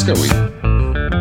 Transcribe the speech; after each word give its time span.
pense 0.00 0.04
que 0.04 0.20
oui. 0.20 1.19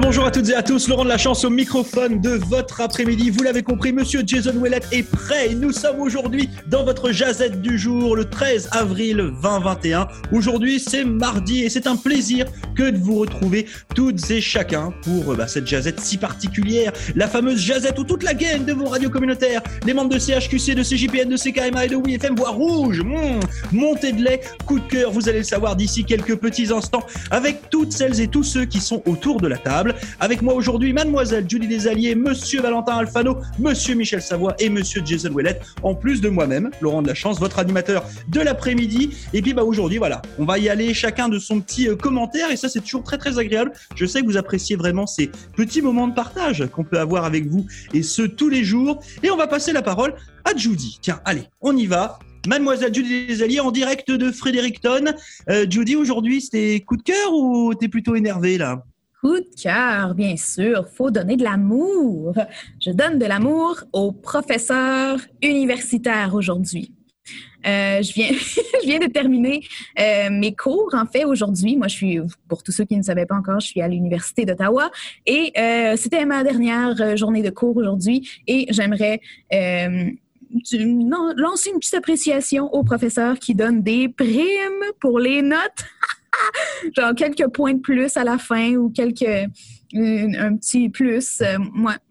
Bonjour 0.00 0.26
à 0.26 0.30
toutes 0.30 0.48
et 0.50 0.54
à 0.54 0.62
tous, 0.62 0.86
Laurent 0.88 1.02
de 1.02 1.08
la 1.08 1.18
chance 1.18 1.44
au 1.44 1.50
microphone 1.50 2.20
de 2.20 2.30
votre 2.30 2.80
après-midi. 2.80 3.30
Vous 3.30 3.42
l'avez 3.42 3.64
compris, 3.64 3.92
monsieur 3.92 4.22
Jason 4.24 4.54
Ouellet 4.56 4.80
est 4.92 5.02
prêt. 5.02 5.54
Nous 5.54 5.72
sommes 5.72 6.00
aujourd'hui 6.00 6.48
dans 6.68 6.84
votre 6.84 7.10
jazette 7.10 7.60
du 7.60 7.76
jour, 7.76 8.14
le 8.14 8.24
13 8.24 8.68
avril 8.70 9.16
2021. 9.42 10.06
Aujourd'hui, 10.32 10.78
c'est 10.78 11.04
mardi 11.04 11.64
et 11.64 11.68
c'est 11.68 11.88
un 11.88 11.96
plaisir 11.96 12.46
que 12.76 12.90
de 12.90 12.96
vous 12.96 13.16
retrouver 13.16 13.66
toutes 13.96 14.30
et 14.30 14.40
chacun 14.40 14.94
pour 15.02 15.34
bah, 15.34 15.48
cette 15.48 15.66
jazette 15.66 15.98
si 15.98 16.16
particulière, 16.16 16.92
la 17.16 17.26
fameuse 17.26 17.58
jazette 17.58 17.98
où 17.98 18.04
toute 18.04 18.22
la 18.22 18.34
gang 18.34 18.64
de 18.64 18.72
vos 18.72 18.86
radios 18.86 19.10
communautaires, 19.10 19.62
les 19.84 19.94
membres 19.94 20.10
de 20.10 20.18
CHQC, 20.18 20.76
de 20.76 20.84
CJPN, 20.84 21.28
de 21.28 21.36
CKMA 21.36 21.86
et 21.86 21.88
de 21.88 21.96
WFM 21.96 22.36
voient 22.36 22.50
rouge, 22.50 23.02
mmh, 23.02 23.40
de 23.72 24.22
lait, 24.22 24.40
coup 24.64 24.78
de 24.78 24.86
cœur, 24.86 25.10
vous 25.10 25.28
allez 25.28 25.38
le 25.38 25.44
savoir 25.44 25.74
d'ici 25.74 26.04
quelques 26.04 26.36
petits 26.36 26.72
instants 26.72 27.04
avec 27.32 27.68
toutes 27.68 27.90
celles 27.90 28.20
et 28.20 28.28
tous 28.28 28.44
ceux 28.44 28.64
qui 28.64 28.78
sont 28.78 29.02
autour 29.06 29.40
de 29.40 29.48
la 29.48 29.58
table. 29.58 29.87
Avec 30.20 30.42
moi 30.42 30.54
aujourd'hui, 30.54 30.92
mademoiselle 30.92 31.44
Julie 31.48 31.68
Desalliés, 31.68 32.14
monsieur 32.14 32.60
Valentin 32.60 32.96
Alfano, 32.96 33.38
monsieur 33.58 33.94
Michel 33.94 34.22
Savoie 34.22 34.54
et 34.58 34.68
monsieur 34.68 35.02
Jason 35.04 35.30
Ouellet, 35.32 35.60
en 35.82 35.94
plus 35.94 36.20
de 36.20 36.28
moi-même, 36.28 36.70
Laurent 36.80 37.02
de 37.02 37.08
la 37.08 37.14
Chance, 37.14 37.38
votre 37.40 37.58
animateur 37.58 38.04
de 38.28 38.40
l'après-midi. 38.40 39.16
Et 39.32 39.42
puis 39.42 39.54
bah 39.54 39.64
aujourd'hui, 39.64 39.98
voilà, 39.98 40.22
on 40.38 40.44
va 40.44 40.58
y 40.58 40.68
aller 40.68 40.94
chacun 40.94 41.28
de 41.28 41.38
son 41.38 41.60
petit 41.60 41.88
euh, 41.88 41.96
commentaire 41.96 42.50
et 42.50 42.56
ça 42.56 42.68
c'est 42.68 42.80
toujours 42.80 43.02
très 43.02 43.18
très 43.18 43.38
agréable. 43.38 43.72
Je 43.94 44.06
sais 44.06 44.20
que 44.20 44.26
vous 44.26 44.36
appréciez 44.36 44.76
vraiment 44.76 45.06
ces 45.06 45.30
petits 45.56 45.82
moments 45.82 46.08
de 46.08 46.14
partage 46.14 46.66
qu'on 46.72 46.84
peut 46.84 46.98
avoir 46.98 47.24
avec 47.24 47.46
vous 47.46 47.66
et 47.94 48.02
ce 48.02 48.22
tous 48.22 48.48
les 48.48 48.64
jours. 48.64 49.02
Et 49.22 49.30
on 49.30 49.36
va 49.36 49.46
passer 49.46 49.72
la 49.72 49.82
parole 49.82 50.14
à 50.44 50.56
Judy. 50.56 50.98
Tiens, 51.00 51.20
allez, 51.24 51.44
on 51.60 51.76
y 51.76 51.86
va. 51.86 52.18
Mademoiselle 52.46 52.94
Judy 52.94 53.26
Desalliés 53.26 53.60
en 53.60 53.70
direct 53.70 54.10
de 54.10 54.30
Fredericton. 54.30 55.12
Euh, 55.50 55.66
Judy, 55.68 55.96
aujourd'hui, 55.96 56.40
c'était 56.40 56.80
coup 56.80 56.96
de 56.96 57.02
cœur 57.02 57.32
ou 57.32 57.74
t'es 57.74 57.88
plutôt 57.88 58.14
énervé 58.14 58.58
là? 58.58 58.82
Coup 59.20 59.40
de 59.40 59.48
cœur, 59.60 60.14
bien 60.14 60.36
sûr. 60.36 60.86
Faut 60.94 61.10
donner 61.10 61.36
de 61.36 61.42
l'amour. 61.42 62.34
Je 62.80 62.90
donne 62.90 63.18
de 63.18 63.26
l'amour 63.26 63.82
aux 63.92 64.12
professeurs 64.12 65.18
universitaires 65.42 66.34
aujourd'hui. 66.34 66.92
Euh, 67.66 68.00
je, 68.00 68.12
viens, 68.12 68.28
je 68.30 68.86
viens 68.86 69.00
de 69.00 69.06
terminer 69.06 69.64
euh, 69.98 70.30
mes 70.30 70.54
cours, 70.54 70.90
en 70.92 71.06
fait, 71.06 71.24
aujourd'hui. 71.24 71.76
Moi, 71.76 71.88
je 71.88 71.96
suis, 71.96 72.20
pour 72.48 72.62
tous 72.62 72.70
ceux 72.70 72.84
qui 72.84 72.96
ne 72.96 73.02
savaient 73.02 73.26
pas 73.26 73.34
encore, 73.34 73.58
je 73.58 73.66
suis 73.66 73.80
à 73.80 73.88
l'Université 73.88 74.44
d'Ottawa 74.44 74.88
et 75.26 75.52
euh, 75.58 75.96
c'était 75.96 76.24
ma 76.24 76.44
dernière 76.44 77.16
journée 77.16 77.42
de 77.42 77.50
cours 77.50 77.76
aujourd'hui 77.76 78.30
et 78.46 78.66
j'aimerais 78.70 79.20
lancer 79.50 81.70
une 81.70 81.78
petite 81.78 81.94
appréciation 81.94 82.72
aux 82.72 82.84
professeurs 82.84 83.40
qui 83.40 83.56
donnent 83.56 83.82
des 83.82 84.08
primes 84.08 84.84
pour 85.00 85.18
les 85.18 85.42
notes. 85.42 85.58
genre 86.96 87.14
quelques 87.14 87.48
points 87.48 87.74
de 87.74 87.80
plus 87.80 88.16
à 88.16 88.24
la 88.24 88.38
fin 88.38 88.74
ou 88.74 88.90
quelques 88.90 89.48
un, 89.94 90.56
petit 90.56 90.88
plus. 90.88 91.40
Euh, 91.40 91.58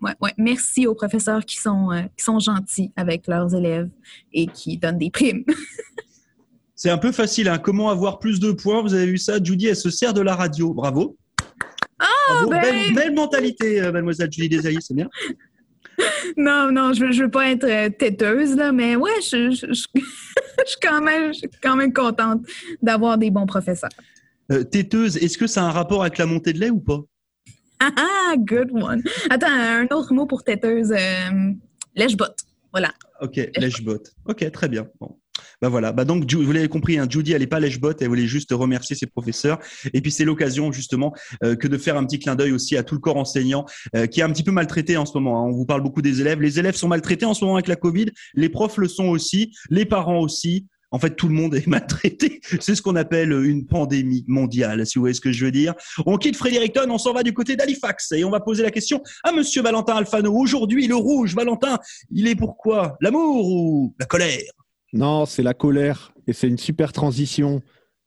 ouais, 0.01 0.13
ouais, 0.21 0.33
Merci 0.37 0.87
aux 0.87 0.95
professeurs 0.95 1.45
qui 1.45 1.57
sont, 1.57 1.91
euh, 1.91 2.01
qui 2.17 2.23
sont 2.23 2.39
gentils 2.39 2.91
avec 2.95 3.27
leurs 3.27 3.53
élèves 3.53 3.89
et 4.33 4.47
qui 4.47 4.77
donnent 4.77 4.97
des 4.97 5.11
primes. 5.11 5.43
C'est 6.75 6.89
un 6.89 6.97
peu 6.97 7.11
facile. 7.11 7.49
Hein. 7.49 7.57
Comment 7.57 7.89
avoir 7.89 8.19
plus 8.19 8.39
de 8.39 8.51
points? 8.51 8.81
Vous 8.81 8.93
avez 8.93 9.07
vu 9.07 9.17
ça? 9.17 9.41
Judy, 9.43 9.67
elle 9.67 9.75
se 9.75 9.89
sert 9.89 10.13
de 10.13 10.21
la 10.21 10.35
radio. 10.35 10.73
Bravo. 10.73 11.17
Ah, 11.99 12.45
ben... 12.47 12.93
belle, 12.93 13.15
mentalité, 13.15 13.81
euh, 13.81 13.91
mademoiselle 13.91 14.31
Julie 14.31 14.49
Desailly, 14.49 14.77
c'est 14.81 14.93
bien. 14.93 15.09
non, 16.37 16.71
non, 16.71 16.93
je 16.93 17.05
veux, 17.05 17.11
veux 17.11 17.31
pas 17.31 17.49
être 17.49 17.97
têteuse, 17.97 18.55
là, 18.55 18.71
mais 18.71 18.95
ouais, 18.95 19.19
je, 19.23 19.49
je, 19.49 19.73
suis 19.73 20.77
quand 20.79 21.01
même, 21.01 21.31
quand 21.63 21.75
même 21.75 21.91
contente 21.91 22.45
d'avoir 22.83 23.17
des 23.17 23.31
bons 23.31 23.47
professeurs. 23.47 23.89
Euh, 24.51 24.63
têteuse, 24.63 25.17
est-ce 25.17 25.37
que 25.37 25.47
ça 25.47 25.63
a 25.63 25.65
un 25.65 25.71
rapport 25.71 26.01
avec 26.01 26.17
la 26.17 26.25
montée 26.25 26.53
de 26.53 26.59
lait 26.59 26.69
ou 26.69 26.79
pas? 26.79 27.01
Ah, 27.79 28.35
good 28.37 28.71
one. 28.71 29.03
Attends, 29.29 29.47
un 29.49 29.87
autre 29.91 30.13
mot 30.13 30.25
pour 30.25 30.43
têteuse. 30.43 30.91
Euh, 30.91 31.51
lèche-botte. 31.95 32.39
Voilà. 32.71 32.93
Ok, 33.21 33.35
lèche-botte. 33.57 34.13
Ok, 34.25 34.49
très 34.51 34.69
bien. 34.69 34.87
Bon. 34.99 35.17
Bah 35.61 35.69
voilà. 35.69 35.91
Bah 35.91 36.05
donc, 36.05 36.31
vous 36.31 36.51
l'avez 36.51 36.67
compris, 36.67 36.97
hein, 36.97 37.07
Judy, 37.09 37.33
elle 37.33 37.41
n'est 37.41 37.47
pas 37.47 37.59
lèche-botte, 37.59 38.01
elle 38.01 38.07
voulait 38.07 38.27
juste 38.27 38.51
remercier 38.51 38.95
ses 38.95 39.05
professeurs. 39.05 39.59
Et 39.93 40.01
puis, 40.01 40.11
c'est 40.11 40.25
l'occasion, 40.25 40.71
justement, 40.71 41.13
euh, 41.43 41.55
que 41.55 41.67
de 41.67 41.77
faire 41.77 41.97
un 41.97 42.05
petit 42.05 42.19
clin 42.19 42.35
d'œil 42.35 42.51
aussi 42.51 42.77
à 42.77 42.83
tout 42.83 42.95
le 42.95 43.01
corps 43.01 43.17
enseignant 43.17 43.65
qui 44.11 44.19
est 44.19 44.23
un 44.23 44.31
petit 44.31 44.43
peu 44.43 44.51
maltraité 44.51 44.97
en 44.97 45.05
ce 45.05 45.13
moment. 45.17 45.39
Hein. 45.39 45.49
On 45.49 45.51
vous 45.51 45.65
parle 45.65 45.81
beaucoup 45.81 46.01
des 46.01 46.21
élèves. 46.21 46.41
Les 46.41 46.59
élèves 46.59 46.75
sont 46.75 46.87
maltraités 46.87 47.25
en 47.25 47.33
ce 47.33 47.43
moment 47.43 47.55
avec 47.55 47.67
la 47.67 47.75
Covid. 47.75 48.07
Les 48.33 48.49
profs 48.49 48.77
le 48.77 48.87
sont 48.87 49.07
aussi. 49.07 49.55
Les 49.69 49.85
parents 49.85 50.19
aussi. 50.19 50.67
En 50.91 50.99
fait, 50.99 51.15
tout 51.15 51.27
le 51.27 51.33
monde 51.33 51.55
est 51.55 51.67
maltraité. 51.67 52.39
C'est 52.59 52.75
ce 52.75 52.81
qu'on 52.81 52.95
appelle 52.95 53.31
une 53.31 53.65
pandémie 53.65 54.23
mondiale, 54.27 54.85
si 54.85 54.97
vous 54.97 55.03
voyez 55.03 55.13
ce 55.13 55.21
que 55.21 55.31
je 55.31 55.45
veux 55.45 55.51
dire. 55.51 55.73
On 56.05 56.17
quitte 56.17 56.35
Fredericton, 56.35 56.89
on 56.89 56.97
s'en 56.97 57.13
va 57.13 57.23
du 57.23 57.33
côté 57.33 57.55
d'Halifax 57.55 58.11
et 58.13 58.23
on 58.23 58.29
va 58.29 58.39
poser 58.39 58.63
la 58.63 58.71
question 58.71 59.01
à 59.23 59.31
Monsieur 59.31 59.61
Valentin 59.61 59.95
Alfano. 59.95 60.33
Aujourd'hui, 60.33 60.87
le 60.87 60.95
rouge, 60.95 61.35
Valentin, 61.35 61.79
il 62.11 62.27
est 62.27 62.35
pourquoi 62.35 62.97
L'amour 63.01 63.49
ou 63.49 63.95
la 63.99 64.05
colère? 64.05 64.51
Non, 64.93 65.25
c'est 65.25 65.43
la 65.43 65.53
colère 65.53 66.13
et 66.27 66.33
c'est 66.33 66.47
une 66.47 66.57
super 66.57 66.93
transition. 66.93 67.61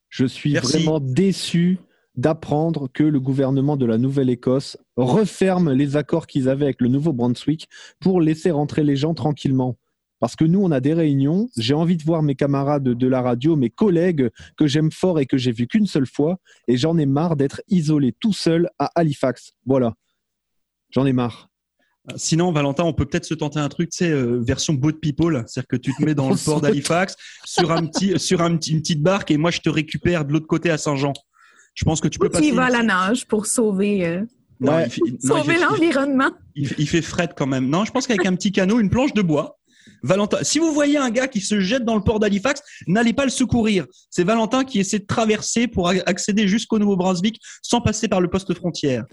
Je 0.08 0.24
suis 0.24 0.54
vraiment 0.54 1.00
déçu 1.00 1.78
d'apprendre 2.16 2.88
que 2.92 3.04
le 3.04 3.20
gouvernement 3.20 3.76
de 3.76 3.86
la 3.86 3.98
Nouvelle-Écosse 3.98 4.76
referme 4.96 5.72
les 5.72 5.96
accords 5.96 6.26
qu'ils 6.26 6.48
avaient 6.48 6.64
avec 6.64 6.80
le 6.80 6.88
Nouveau-Brunswick 6.88 7.68
pour 8.00 8.20
laisser 8.20 8.50
rentrer 8.50 8.82
les 8.82 8.96
gens 8.96 9.14
tranquillement. 9.14 9.76
Parce 10.20 10.36
que 10.36 10.44
nous, 10.44 10.62
on 10.62 10.70
a 10.70 10.80
des 10.80 10.92
réunions. 10.92 11.48
J'ai 11.56 11.74
envie 11.74 11.96
de 11.96 12.04
voir 12.04 12.22
mes 12.22 12.34
camarades 12.34 12.84
de 12.84 13.06
la 13.08 13.22
radio, 13.22 13.56
mes 13.56 13.70
collègues 13.70 14.28
que 14.56 14.66
j'aime 14.66 14.92
fort 14.92 15.18
et 15.18 15.26
que 15.26 15.38
j'ai 15.38 15.50
vu 15.50 15.66
qu'une 15.66 15.86
seule 15.86 16.06
fois. 16.06 16.38
Et 16.68 16.76
j'en 16.76 16.98
ai 16.98 17.06
marre 17.06 17.36
d'être 17.36 17.62
isolé 17.68 18.14
tout 18.20 18.34
seul 18.34 18.68
à 18.78 18.90
Halifax. 18.94 19.52
Voilà. 19.64 19.94
J'en 20.90 21.06
ai 21.06 21.14
marre. 21.14 21.48
Sinon, 22.16 22.52
Valentin, 22.52 22.84
on 22.84 22.92
peut 22.92 23.06
peut-être 23.06 23.24
se 23.24 23.34
tenter 23.34 23.60
un 23.60 23.68
truc, 23.68 23.90
tu 23.90 23.98
sais, 23.98 24.10
euh, 24.10 24.38
version 24.40 24.74
boat 24.74 24.94
people, 25.00 25.44
c'est-à-dire 25.46 25.68
que 25.68 25.76
tu 25.76 25.94
te 25.94 26.02
mets 26.02 26.14
dans 26.14 26.30
le 26.30 26.36
port 26.44 26.60
d'Halifax 26.60 27.14
sur 27.44 27.70
un 27.70 27.86
petit, 27.86 28.14
sur 28.18 28.40
un 28.40 28.50
une 28.50 28.58
petite 28.58 29.02
barque 29.02 29.30
et 29.30 29.36
moi 29.36 29.50
je 29.50 29.60
te 29.60 29.68
récupère 29.68 30.24
de 30.24 30.32
l'autre 30.32 30.46
côté 30.46 30.70
à 30.70 30.78
Saint-Jean. 30.78 31.12
Je 31.74 31.84
pense 31.84 32.00
que 32.00 32.08
tu 32.08 32.18
peux 32.18 32.28
pas. 32.28 32.40
Tu 32.40 32.52
vas 32.52 32.64
à 32.64 32.70
la 32.70 32.82
nage 32.82 33.26
pour 33.26 33.46
sauver. 33.46 34.06
Euh, 34.06 34.24
sauver 35.20 35.58
l'environnement. 35.58 36.30
Il, 36.56 36.74
il, 36.78 36.88
fait 36.88 37.02
fret 37.02 37.30
quand 37.36 37.46
même. 37.46 37.68
Non, 37.68 37.84
je 37.84 37.92
pense 37.92 38.06
qu'avec 38.06 38.26
un 38.26 38.34
petit 38.34 38.50
canot, 38.50 38.80
une 38.80 38.90
planche 38.90 39.14
de 39.14 39.22
bois, 39.22 39.59
Valentin, 40.02 40.38
si 40.42 40.58
vous 40.58 40.72
voyez 40.72 40.96
un 40.96 41.10
gars 41.10 41.28
qui 41.28 41.40
se 41.40 41.60
jette 41.60 41.84
dans 41.84 41.94
le 41.94 42.02
port 42.02 42.20
d'Halifax, 42.20 42.62
n'allez 42.86 43.12
pas 43.12 43.24
le 43.24 43.30
secourir. 43.30 43.86
C'est 44.10 44.24
Valentin 44.24 44.64
qui 44.64 44.80
essaie 44.80 44.98
de 44.98 45.06
traverser 45.06 45.66
pour 45.66 45.88
accéder 45.88 46.48
jusqu'au 46.48 46.78
Nouveau-Brunswick 46.78 47.40
sans 47.62 47.80
passer 47.80 48.08
par 48.08 48.20
le 48.20 48.28
poste 48.28 48.54
frontière. 48.54 49.04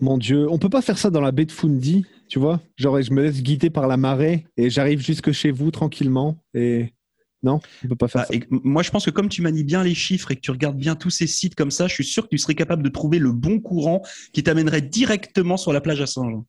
Mon 0.00 0.16
Dieu, 0.16 0.48
on 0.50 0.58
peut 0.58 0.70
pas 0.70 0.82
faire 0.82 0.96
ça 0.98 1.10
dans 1.10 1.20
la 1.20 1.30
baie 1.30 1.44
de 1.44 1.52
Fundy, 1.52 2.06
tu 2.28 2.38
vois? 2.38 2.60
Genre, 2.76 3.02
je 3.02 3.12
me 3.12 3.22
laisse 3.22 3.42
guider 3.42 3.68
par 3.68 3.86
la 3.86 3.98
marée 3.98 4.46
et 4.56 4.70
j'arrive 4.70 5.00
jusque 5.00 5.32
chez 5.32 5.50
vous 5.50 5.70
tranquillement 5.70 6.42
et 6.54 6.94
non, 7.42 7.60
on 7.84 7.88
peut 7.88 7.96
pas 7.96 8.08
faire 8.08 8.26
ah, 8.28 8.32
ça. 8.32 8.38
moi, 8.50 8.82
je 8.82 8.90
pense 8.90 9.06
que 9.06 9.10
comme 9.10 9.28
tu 9.28 9.40
manies 9.40 9.64
bien 9.64 9.82
les 9.82 9.94
chiffres 9.94 10.30
et 10.30 10.36
que 10.36 10.40
tu 10.40 10.50
regardes 10.50 10.76
bien 10.76 10.94
tous 10.94 11.10
ces 11.10 11.26
sites 11.26 11.54
comme 11.54 11.70
ça, 11.70 11.86
je 11.86 11.94
suis 11.94 12.04
sûr 12.04 12.24
que 12.24 12.28
tu 12.28 12.38
serais 12.38 12.54
capable 12.54 12.82
de 12.82 12.90
trouver 12.90 13.18
le 13.18 13.32
bon 13.32 13.60
courant 13.60 14.02
qui 14.32 14.42
t'amènerait 14.42 14.82
directement 14.82 15.56
sur 15.56 15.72
la 15.72 15.80
plage 15.80 16.02
à 16.02 16.06
Saint-Jean. 16.06 16.44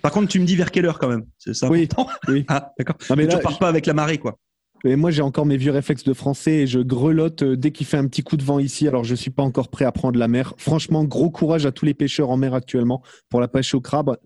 Par 0.00 0.12
contre, 0.12 0.28
tu 0.28 0.40
me 0.40 0.44
dis 0.44 0.56
vers 0.56 0.70
quelle 0.70 0.86
heure 0.86 0.98
quand 0.98 1.08
même 1.08 1.24
C'est 1.38 1.54
ça 1.54 1.68
Oui. 1.68 1.88
oui. 2.28 2.44
Ah, 2.48 2.72
d'accord. 2.78 2.96
mais 3.16 3.28
tu 3.28 3.38
pars 3.38 3.58
pas 3.58 3.68
avec 3.68 3.86
la 3.86 3.94
marée, 3.94 4.18
quoi. 4.18 4.38
Et 4.84 4.96
moi, 4.96 5.10
j'ai 5.12 5.22
encore 5.22 5.46
mes 5.46 5.56
vieux 5.56 5.70
réflexes 5.70 6.02
de 6.02 6.12
français 6.12 6.52
et 6.52 6.66
je 6.66 6.80
grelotte 6.80 7.42
euh, 7.42 7.56
dès 7.56 7.70
qu'il 7.70 7.86
fait 7.86 7.98
un 7.98 8.08
petit 8.08 8.22
coup 8.22 8.36
de 8.36 8.42
vent 8.42 8.58
ici. 8.58 8.88
Alors, 8.88 9.04
je 9.04 9.14
suis 9.14 9.30
pas 9.30 9.44
encore 9.44 9.68
prêt 9.68 9.84
à 9.84 9.92
prendre 9.92 10.18
la 10.18 10.26
mer. 10.26 10.54
Franchement, 10.58 11.04
gros 11.04 11.30
courage 11.30 11.66
à 11.66 11.72
tous 11.72 11.84
les 11.84 11.94
pêcheurs 11.94 12.30
en 12.30 12.36
mer 12.36 12.52
actuellement 12.52 13.00
pour 13.30 13.40
la 13.40 13.46
pêche 13.46 13.74
au 13.74 13.80
crabe. 13.80 14.16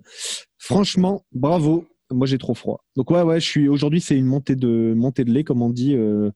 Franchement, 0.59 1.25
bravo. 1.33 1.87
Moi, 2.11 2.27
j'ai 2.27 2.39
trop 2.39 2.55
froid. 2.55 2.85
Donc 2.95 3.11
ouais, 3.11 3.23
ouais, 3.23 3.41
je 3.41 3.47
suis 3.47 3.69
aujourd'hui, 3.69 4.01
c'est 4.01 4.17
une 4.17 4.27
montée 4.27 4.55
de 4.55 4.95
montée 4.97 5.25
de 5.25 5.33
lait, 5.33 5.43
comme 5.43 5.61
on 5.61 5.71
dit. 5.71 5.95
Euh, 5.95 6.31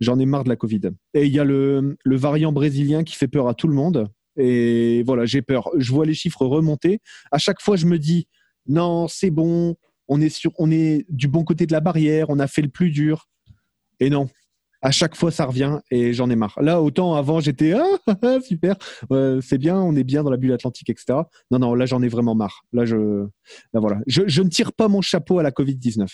j'en 0.00 0.18
ai 0.18 0.26
marre 0.26 0.42
de 0.42 0.48
la 0.48 0.56
Covid. 0.56 0.80
Et 1.14 1.26
il 1.26 1.32
y 1.32 1.38
a 1.38 1.44
le, 1.44 1.96
le 2.04 2.16
variant 2.16 2.50
brésilien 2.50 3.04
qui 3.04 3.14
fait 3.14 3.28
peur 3.28 3.46
à 3.46 3.54
tout 3.54 3.68
le 3.68 3.74
monde. 3.74 4.08
Et 4.36 5.02
voilà, 5.04 5.24
j'ai 5.24 5.40
peur. 5.40 5.70
Je 5.78 5.92
vois 5.92 6.06
les 6.06 6.14
chiffres 6.14 6.44
remonter. 6.44 6.98
À 7.30 7.38
chaque 7.38 7.60
fois, 7.60 7.76
je 7.76 7.86
me 7.86 7.98
dis, 7.98 8.26
non, 8.66 9.08
c'est 9.08 9.30
bon, 9.30 9.76
on 10.08 10.20
est, 10.20 10.28
sur, 10.28 10.52
on 10.58 10.70
est 10.70 11.06
du 11.08 11.28
bon 11.28 11.44
côté 11.44 11.66
de 11.66 11.72
la 11.72 11.80
barrière, 11.80 12.26
on 12.28 12.38
a 12.38 12.46
fait 12.46 12.62
le 12.62 12.68
plus 12.68 12.90
dur. 12.90 13.28
Et 14.00 14.10
non, 14.10 14.28
à 14.82 14.90
chaque 14.90 15.14
fois 15.14 15.30
ça 15.30 15.46
revient 15.46 15.78
et 15.90 16.12
j'en 16.12 16.28
ai 16.28 16.36
marre. 16.36 16.58
Là, 16.60 16.82
autant 16.82 17.14
avant 17.14 17.40
j'étais 17.40 17.72
ah, 17.72 17.84
ah, 18.06 18.16
ah 18.22 18.38
super, 18.40 18.76
c'est 19.40 19.58
bien, 19.58 19.76
on 19.76 19.94
est 19.96 20.04
bien 20.04 20.22
dans 20.22 20.30
la 20.30 20.36
bulle 20.36 20.52
atlantique, 20.52 20.90
etc. 20.90 21.20
Non, 21.50 21.58
non, 21.58 21.74
là 21.74 21.86
j'en 21.86 22.02
ai 22.02 22.08
vraiment 22.08 22.34
marre. 22.34 22.62
Là, 22.72 22.84
je, 22.84 23.26
voilà, 23.72 24.00
je, 24.06 24.42
ne 24.42 24.48
tire 24.48 24.72
pas 24.72 24.88
mon 24.88 25.00
chapeau 25.00 25.38
à 25.38 25.42
la 25.42 25.52
Covid 25.52 25.76
19. 25.76 26.10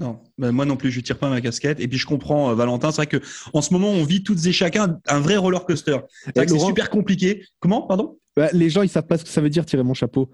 Non, 0.00 0.20
ben, 0.38 0.52
moi 0.52 0.64
non 0.64 0.76
plus, 0.76 0.90
je 0.90 1.00
tire 1.00 1.18
pas 1.18 1.28
ma 1.28 1.42
casquette. 1.42 1.78
Et 1.78 1.86
puis 1.86 1.98
je 1.98 2.06
comprends, 2.06 2.50
euh, 2.50 2.54
Valentin, 2.54 2.90
c'est 2.92 2.96
vrai 2.96 3.06
que 3.06 3.20
en 3.52 3.60
ce 3.60 3.74
moment, 3.74 3.90
on 3.90 4.04
vit 4.04 4.22
toutes 4.22 4.46
et 4.46 4.52
chacun 4.52 4.98
un 5.06 5.20
vrai 5.20 5.36
roller 5.36 5.66
coaster. 5.66 5.98
C'est 6.34 6.58
super 6.58 6.88
compliqué. 6.88 7.44
Comment, 7.60 7.82
pardon? 7.82 8.18
Bah, 8.34 8.48
Les 8.54 8.70
gens, 8.70 8.80
ils 8.80 8.88
savent 8.88 9.06
pas 9.06 9.18
ce 9.18 9.24
que 9.24 9.30
ça 9.30 9.42
veut 9.42 9.50
dire 9.50 9.66
tirer 9.66 9.82
mon 9.82 9.92
chapeau. 9.92 10.30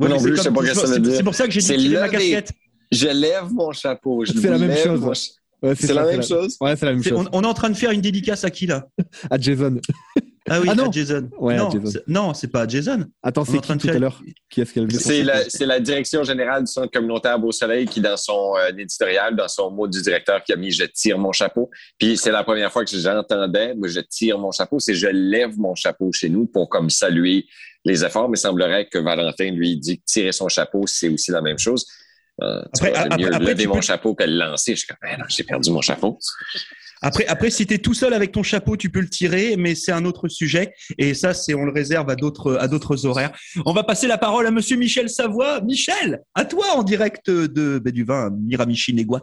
C'est 0.00 1.22
pour 1.22 1.34
ça 1.34 1.46
que 1.46 1.52
j'ai 1.52 1.76
dit 1.76 1.88
ma 1.90 2.08
casquette. 2.08 2.52
Je 2.90 3.08
lève 3.08 3.52
mon 3.52 3.72
chapeau. 3.72 4.24
C'est 4.24 4.48
la 4.48 4.58
même 4.58 4.76
chose. 4.76 5.34
c'est 5.76 5.92
la 5.92 6.04
même 6.04 6.22
chose? 6.22 6.56
Ouais, 6.60 6.76
c'est 6.76 6.86
la 6.86 6.92
même 6.92 7.02
chose. 7.02 7.28
On, 7.32 7.42
est 7.42 7.46
en 7.46 7.54
train 7.54 7.70
de 7.70 7.76
faire 7.76 7.90
une 7.90 8.00
dédicace 8.00 8.44
à 8.44 8.50
qui 8.50 8.66
là? 8.66 8.86
À 9.30 9.38
Jason. 9.38 9.80
Ah 10.50 10.60
oui, 10.60 10.68
Ah 10.70 10.74
non. 10.74 10.88
à 10.88 10.92
Jason. 10.92 11.28
Ouais, 11.38 11.54
à 11.54 11.58
non, 11.58 11.70
Jason. 11.70 11.90
c'est- 11.90 12.04
non, 12.06 12.32
c'est 12.32 12.48
pas 12.48 12.62
à 12.62 12.68
Jason. 12.68 13.04
Attends, 13.22 13.44
c'est 13.44 13.58
en 13.58 13.60
train 13.60 13.76
qui 13.76 13.86
de 13.86 13.92
tout 13.92 13.96
à 13.96 14.00
l'heure? 14.00 14.22
Qui 14.48 14.62
est-ce 14.62 14.72
qu'elle 14.72 14.90
veut 14.90 14.98
C'est 14.98 15.66
la, 15.66 15.80
direction 15.80 16.22
générale 16.24 16.64
du 16.64 16.72
Centre 16.72 16.90
communautaire 16.90 17.38
Beau 17.38 17.52
Soleil 17.52 17.84
qui, 17.86 18.00
dans 18.00 18.16
son 18.16 18.54
euh, 18.56 18.70
éditorial, 18.78 19.36
dans 19.36 19.48
son 19.48 19.70
mot 19.70 19.86
du 19.86 20.00
directeur, 20.00 20.42
qui 20.42 20.52
a 20.52 20.56
mis 20.56 20.70
Je 20.70 20.84
tire 20.84 21.18
mon 21.18 21.32
chapeau. 21.32 21.68
Puis 21.98 22.16
c'est 22.16 22.30
la 22.32 22.44
première 22.44 22.72
fois 22.72 22.84
que 22.84 22.96
j'entendais, 22.96 23.74
moi, 23.74 23.88
je 23.88 24.00
tire 24.00 24.38
mon 24.38 24.50
chapeau, 24.50 24.78
c'est 24.78 24.94
je 24.94 25.08
lève 25.08 25.58
mon 25.58 25.74
chapeau 25.74 26.10
chez 26.12 26.30
nous 26.30 26.46
pour 26.46 26.70
comme 26.70 26.88
saluer 26.88 27.44
les 27.88 28.04
efforts. 28.04 28.28
Mais 28.28 28.38
il 28.38 28.40
semblerait 28.40 28.86
que 28.86 28.98
Valentin, 28.98 29.50
lui, 29.50 29.76
dit 29.78 29.98
que 29.98 30.04
tirer 30.06 30.32
son 30.32 30.48
chapeau, 30.48 30.86
c'est 30.86 31.08
aussi 31.08 31.30
la 31.30 31.40
même 31.42 31.58
chose. 31.58 31.86
Euh, 32.40 32.62
Après- 32.72 32.90
vois, 32.90 32.98
après- 33.00 33.18
mieux 33.18 33.34
après, 33.34 33.52
lever 33.52 33.66
mon 33.66 33.74
peux- 33.76 33.80
chapeau 33.80 34.14
que 34.14 34.22
le 34.24 34.36
lancer. 34.36 34.72
Je 34.76 34.78
suis 34.80 34.86
comme, 34.86 34.96
Ah 35.02 35.16
non, 35.16 35.24
j'ai 35.28 35.42
perdu 35.42 35.70
mon 35.72 35.80
chapeau. 35.80 36.18
Après, 37.02 37.26
après, 37.26 37.50
si 37.50 37.64
t'es 37.66 37.78
tout 37.78 37.94
seul 37.94 38.12
avec 38.12 38.32
ton 38.32 38.42
chapeau, 38.42 38.76
tu 38.76 38.90
peux 38.90 39.00
le 39.00 39.08
tirer, 39.08 39.56
mais 39.56 39.74
c'est 39.76 39.92
un 39.92 40.04
autre 40.04 40.26
sujet. 40.28 40.72
Et 40.98 41.14
ça, 41.14 41.32
c'est 41.34 41.54
on 41.54 41.64
le 41.64 41.72
réserve 41.72 42.08
à 42.10 42.16
d'autres 42.16 42.56
à 42.60 42.66
d'autres 42.68 43.06
horaires. 43.06 43.32
On 43.66 43.72
va 43.72 43.82
passer 43.84 44.06
la 44.08 44.18
parole 44.18 44.46
à 44.46 44.50
Monsieur 44.50 44.76
Michel 44.76 45.08
Savoie. 45.08 45.60
Michel, 45.62 46.20
à 46.34 46.44
toi 46.44 46.66
en 46.74 46.82
direct 46.82 47.28
de 47.30 47.78
ben, 47.78 47.92
du 47.92 48.04
vin 48.04 48.30
Miramichi 48.30 48.94
Néguac. 48.94 49.22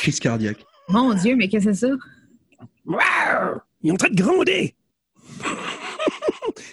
Crise 0.00 0.20
cardiaque. 0.20 0.64
Mon 0.88 1.14
Dieu, 1.14 1.34
mais 1.36 1.48
qu'est-ce 1.48 1.66
que 1.66 1.72
c'est 1.72 1.86
ça? 1.88 1.92
Wow! 2.84 3.60
Il 3.82 3.90
est 3.90 3.92
en 3.92 3.96
train 3.96 4.10
de 4.10 4.20
gronder. 4.20 4.74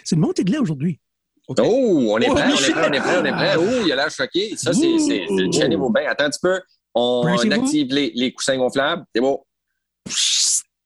c'est 0.03 0.15
une 0.15 0.21
montée 0.21 0.43
de 0.43 0.51
lait 0.51 0.57
aujourd'hui. 0.57 0.99
Oh, 1.47 1.53
on 1.59 2.19
est 2.19 2.29
Oh, 2.29 2.33
prêt, 2.33 2.43
on 2.45 2.55
est 2.55 2.71
prêt, 2.71 2.87
on 2.89 2.93
est 2.93 2.99
prêt, 2.99 3.17
on 3.19 3.25
est 3.25 3.31
prêt. 3.31 3.55
Oh, 3.57 3.83
il 3.85 3.91
a 3.91 3.95
l'air 3.95 4.09
choqué. 4.09 4.55
Ça, 4.55 4.73
c'est, 4.73 5.51
Jenny 5.51 5.75
Vaubin. 5.75 6.01
Attends 6.07 6.25
un 6.25 6.29
petit 6.29 6.39
peu. 6.41 6.61
On 6.93 7.25
active 7.25 7.93
les, 7.93 8.11
les 8.15 8.33
coussins 8.33 8.57
gonflables. 8.57 9.05
C'est 9.13 9.21
bon. 9.21 9.43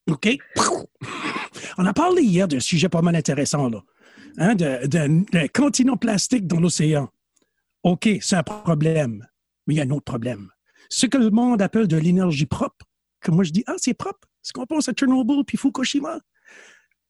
OK? 0.09 0.37
On 1.77 1.85
a 1.85 1.93
parlé 1.93 2.23
hier 2.23 2.47
d'un 2.47 2.59
sujet 2.59 2.89
pas 2.89 3.01
mal 3.01 3.15
intéressant, 3.15 3.69
là. 3.69 3.81
Hein, 4.37 4.55
d'un 4.55 5.47
continent 5.53 5.97
plastique 5.97 6.45
dans 6.45 6.59
l'océan. 6.59 7.09
OK, 7.83 8.09
c'est 8.21 8.35
un 8.35 8.43
problème. 8.43 9.25
Mais 9.67 9.75
il 9.75 9.77
y 9.77 9.81
a 9.81 9.83
un 9.83 9.89
autre 9.91 10.03
problème. 10.03 10.49
Ce 10.89 11.05
que 11.05 11.17
le 11.17 11.29
monde 11.29 11.61
appelle 11.61 11.87
de 11.87 11.97
l'énergie 11.97 12.45
propre, 12.45 12.85
que 13.21 13.31
moi 13.31 13.43
je 13.43 13.51
dis, 13.51 13.63
ah, 13.67 13.75
c'est 13.77 13.93
propre. 13.93 14.27
Ce 14.45 14.53
qu'on 14.53 14.67
pense 14.67 14.87
à 14.87 14.93
Tchernobyl 14.93 15.43
puis 15.43 15.57
Fukushima. 15.57 16.19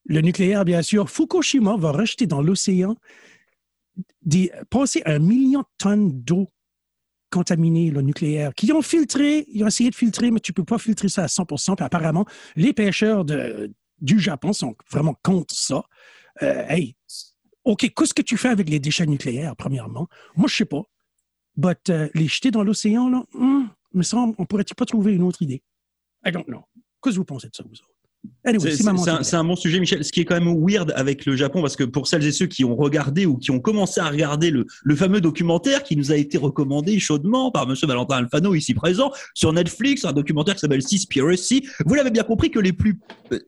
Le 0.06 0.22
nucléaire, 0.22 0.64
bien 0.64 0.82
sûr. 0.82 1.10
Fukushima 1.10 1.76
va 1.76 1.92
rejeter 1.92 2.28
dans 2.28 2.42
l'océan 2.42 2.96
des, 4.22 4.52
passer 4.70 5.02
un 5.06 5.20
million 5.20 5.60
de 5.60 5.68
tonnes 5.78 6.22
d'eau 6.22 6.50
contaminée, 7.30 7.92
le 7.92 8.02
nucléaire, 8.02 8.54
qui 8.54 8.72
ont 8.72 8.82
filtré, 8.82 9.46
ils 9.50 9.66
ont 9.66 9.68
essayé 9.68 9.90
de 9.90 9.96
filtrer, 9.96 10.32
mais 10.32 10.40
tu 10.40 10.54
peux 10.54 10.64
pas 10.64 10.78
filtrer 10.78 11.10
ça 11.10 11.24
à 11.24 11.28
100 11.28 11.46
Puis 11.46 11.58
apparemment, 11.80 12.26
les 12.56 12.72
pêcheurs 12.72 13.26
du 13.26 14.20
Japon 14.20 14.54
sont 14.54 14.74
vraiment 14.90 15.20
contre 15.22 15.54
ça. 15.54 15.84
Euh, 16.42 16.66
hey, 16.70 16.96
OK, 17.66 17.92
qu'est-ce 17.94 18.14
que 18.14 18.22
tu 18.22 18.38
fais 18.38 18.50
avec 18.50 18.70
les 18.70 18.80
déchets 18.80 19.08
nucléaires, 19.08 19.58
premièrement? 19.58 20.08
Moi, 20.38 20.48
je 20.48 20.56
sais 20.56 20.66
pas. 20.66 20.84
But 21.58 21.90
euh, 21.90 22.08
les 22.14 22.30
jeter 22.30 22.52
dans 22.52 22.64
l'océan, 22.64 23.10
là, 23.10 23.26
hmm, 23.34 23.66
me 23.94 24.04
semble, 24.04 24.36
on 24.38 24.46
pourrait-tu 24.46 24.76
pas 24.76 24.86
trouver 24.86 25.14
une 25.14 25.24
autre 25.24 25.42
idée? 25.42 25.62
I 26.26 26.32
don't 26.32 26.46
know. 26.46 26.66
Que 27.06 27.12
vous 27.12 27.24
pensez 27.24 27.50
de 27.50 27.56
ça, 27.56 27.64
vous 27.64 27.76
autres? 27.76 27.95
Anyway, 28.44 28.72
C'est 28.72 29.36
un, 29.36 29.44
bon 29.44 29.56
sujet, 29.56 29.80
Michel. 29.80 30.04
Ce 30.04 30.12
qui 30.12 30.22
est 30.22 30.26
quand 30.26 30.40
même 30.40 30.56
weird 30.60 30.94
avec 30.96 31.26
le 31.26 31.36
Japon, 31.36 31.62
parce 31.62 31.76
que 31.76 31.84
pour 31.84 32.08
celles 32.08 32.26
et 32.26 32.32
ceux 32.32 32.46
qui 32.46 32.64
ont 32.64 32.76
regardé 32.76 33.26
ou 33.26 33.38
qui 33.38 33.52
ont 33.52 33.60
commencé 33.60 34.00
à 34.00 34.10
regarder 34.10 34.52
le, 34.52 34.66
le 34.84 34.96
fameux 34.96 35.22
documentaire 35.22 35.84
qui 35.84 35.96
nous 35.96 36.12
a 36.12 36.16
été 36.16 36.38
recommandé 36.38 37.00
chaudement 37.00 37.52
par 37.52 37.68
Monsieur 37.68 37.88
Valentin 37.88 38.18
Alfano 38.18 38.56
ici 38.56 38.74
présent 38.74 39.12
sur 39.34 39.54
Netflix, 39.54 40.06
un 40.06 40.14
documentaire 40.14 40.56
qui 40.56 40.62
s'appelle 40.62 40.82
Seaspiracy. 40.82 41.68
Vous 41.86 41.96
l'avez 41.96 42.12
bien 42.12 42.24
compris 42.24 42.52
que 42.52 42.60
les 42.60 42.74
plus 42.74 43.00
euh, 43.32 43.40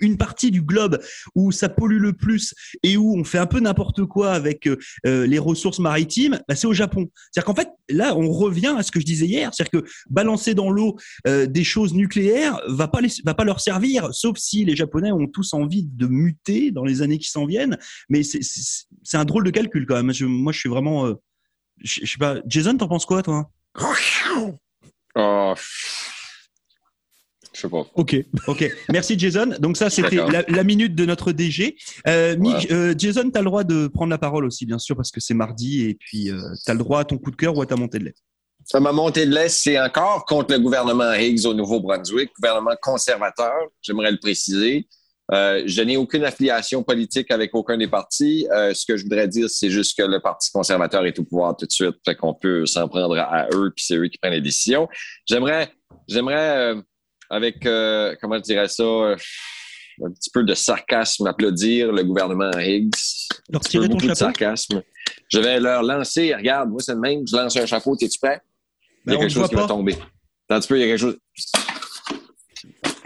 une 0.00 0.16
partie 0.16 0.50
du 0.50 0.62
globe 0.62 0.98
où 1.34 1.52
ça 1.52 1.68
pollue 1.68 2.00
le 2.00 2.12
plus 2.12 2.54
et 2.82 2.96
où 2.96 3.16
on 3.16 3.24
fait 3.24 3.38
un 3.38 3.46
peu 3.46 3.60
n'importe 3.60 4.04
quoi 4.04 4.32
avec 4.32 4.66
euh, 4.66 4.76
euh, 5.06 5.26
les 5.26 5.38
ressources 5.38 5.78
maritimes, 5.78 6.40
bah, 6.48 6.54
c'est 6.54 6.66
au 6.66 6.72
Japon. 6.72 7.08
C'est-à-dire 7.30 7.44
qu'en 7.46 7.54
fait, 7.54 7.68
là, 7.88 8.16
on 8.16 8.30
revient 8.30 8.74
à 8.78 8.82
ce 8.82 8.90
que 8.90 9.00
je 9.00 9.04
disais 9.04 9.26
hier, 9.26 9.50
c'est-à-dire 9.52 9.82
que 9.82 9.88
balancer 10.08 10.54
dans 10.54 10.70
l'eau 10.70 10.96
euh, 11.26 11.46
des 11.46 11.64
choses 11.64 11.94
nucléaires 11.94 12.60
va 12.68 12.88
pas 12.88 13.00
les, 13.00 13.10
va 13.24 13.34
pas 13.34 13.44
leur 13.44 13.60
servir, 13.60 14.12
sauf 14.26 14.38
si 14.38 14.64
les 14.64 14.74
Japonais 14.74 15.12
ont 15.12 15.26
tous 15.28 15.54
envie 15.54 15.84
de 15.84 16.06
muter 16.06 16.70
dans 16.72 16.84
les 16.84 17.00
années 17.02 17.18
qui 17.18 17.30
s'en 17.30 17.46
viennent. 17.46 17.78
Mais 18.08 18.22
c'est- 18.22 18.40
un 19.16 19.24
drôle 19.24 19.44
de 19.44 19.50
calcul 19.50 19.86
quand 19.86 19.94
même. 19.94 20.12
Je- 20.12 20.24
moi, 20.26 20.52
je 20.52 20.58
suis 20.58 20.68
vraiment, 20.68 21.06
euh, 21.06 21.14
je, 21.82 22.00
je 22.04 22.10
sais 22.10 22.18
pas. 22.18 22.40
Jason, 22.46 22.76
t'en 22.76 22.88
penses 22.88 23.06
quoi, 23.06 23.22
toi? 23.22 23.50
Oh, 25.14 25.54
je 27.54 27.60
sais 27.60 27.68
pas. 27.70 27.86
Ok. 27.94 28.16
Ok, 28.48 28.70
merci 28.90 29.18
Jason. 29.18 29.54
Donc 29.60 29.76
ça, 29.76 29.88
c'était 29.88 30.16
la, 30.16 30.42
la 30.46 30.64
minute 30.64 30.94
de 30.94 31.06
notre 31.06 31.32
DG. 31.32 31.76
Euh, 32.06 32.36
Ouais. 32.36 32.72
euh, 32.72 32.94
Jason, 32.98 33.30
tu 33.30 33.38
as 33.38 33.42
le 33.42 33.46
droit 33.46 33.64
de 33.64 33.86
prendre 33.86 34.10
la 34.10 34.18
parole 34.18 34.44
aussi, 34.44 34.66
bien 34.66 34.78
sûr, 34.78 34.94
parce 34.96 35.10
que 35.10 35.20
c'est 35.20 35.32
mardi, 35.34 35.82
et 35.84 35.94
puis 35.94 36.30
euh, 36.30 36.40
tu 36.64 36.70
as 36.70 36.74
le 36.74 36.80
droit 36.80 37.00
à 37.00 37.04
ton 37.04 37.16
coup 37.18 37.30
de 37.30 37.36
cœur 37.36 37.56
ou 37.56 37.62
à 37.62 37.66
ta 37.66 37.76
montée 37.76 37.98
de 37.98 38.04
lait. 38.06 38.14
Ça 38.66 38.80
m'a 38.80 38.90
monté 38.90 39.26
de 39.26 39.32
l'Est, 39.32 39.62
c'est 39.62 39.78
encore 39.78 40.24
contre 40.24 40.52
le 40.52 40.58
gouvernement 40.58 41.12
Higgs 41.12 41.46
au 41.46 41.54
Nouveau-Brunswick, 41.54 42.32
gouvernement 42.34 42.74
conservateur, 42.82 43.54
j'aimerais 43.80 44.10
le 44.10 44.18
préciser. 44.18 44.88
Euh, 45.32 45.62
je 45.66 45.82
n'ai 45.82 45.96
aucune 45.96 46.24
affiliation 46.24 46.82
politique 46.82 47.30
avec 47.30 47.54
aucun 47.54 47.76
des 47.76 47.86
partis. 47.86 48.48
Euh, 48.50 48.74
ce 48.74 48.84
que 48.84 48.96
je 48.96 49.04
voudrais 49.04 49.28
dire, 49.28 49.48
c'est 49.48 49.70
juste 49.70 49.96
que 49.96 50.02
le 50.02 50.20
Parti 50.20 50.50
conservateur 50.50 51.06
est 51.06 51.16
au 51.20 51.22
pouvoir 51.22 51.56
tout 51.56 51.64
de 51.64 51.70
suite, 51.70 51.94
fait 52.04 52.16
qu'on 52.16 52.34
peut 52.34 52.66
s'en 52.66 52.88
prendre 52.88 53.16
à 53.16 53.46
eux, 53.54 53.72
puis 53.74 53.84
c'est 53.86 53.94
eux 53.94 54.08
qui 54.08 54.18
prennent 54.18 54.32
les 54.32 54.40
décisions. 54.40 54.88
J'aimerais, 55.28 55.70
j'aimerais, 56.08 56.74
euh, 56.74 56.82
avec, 57.30 57.64
euh, 57.66 58.16
comment 58.20 58.38
je 58.38 58.42
dirais 58.42 58.68
ça, 58.68 58.82
euh, 58.82 59.16
un 60.04 60.10
petit 60.10 60.30
peu 60.30 60.42
de 60.42 60.54
sarcasme, 60.54 61.24
applaudir 61.28 61.92
le 61.92 62.02
gouvernement 62.02 62.50
Higgs. 62.58 62.90
Leur 63.48 63.60
tirer 63.60 63.88
ton 63.88 63.96
de 63.96 64.12
sarcasme. 64.12 64.82
Je 65.28 65.38
vais 65.38 65.60
leur 65.60 65.84
lancer, 65.84 66.34
regarde, 66.34 66.70
moi 66.70 66.80
c'est 66.80 66.94
le 66.94 67.00
même, 67.00 67.22
je 67.28 67.36
lance 67.36 67.56
un 67.56 67.66
chapeau, 67.66 67.94
t'es-tu 67.94 68.18
prêt? 68.18 68.40
Il 69.06 69.12
y 69.12 69.14
Ben, 69.14 69.14
a 69.14 69.16
on 69.16 69.20
quelque 69.20 69.30
chose 69.32 69.48
qui 69.48 69.54
va 69.54 69.66
tomber. 69.66 69.92
Attends 69.94 70.56
un 70.56 70.60
petit 70.60 70.68
peu, 70.68 70.78
il 70.78 70.80
y 70.80 70.84
a 70.84 70.86
quelque 70.86 70.98
chose. 70.98 71.16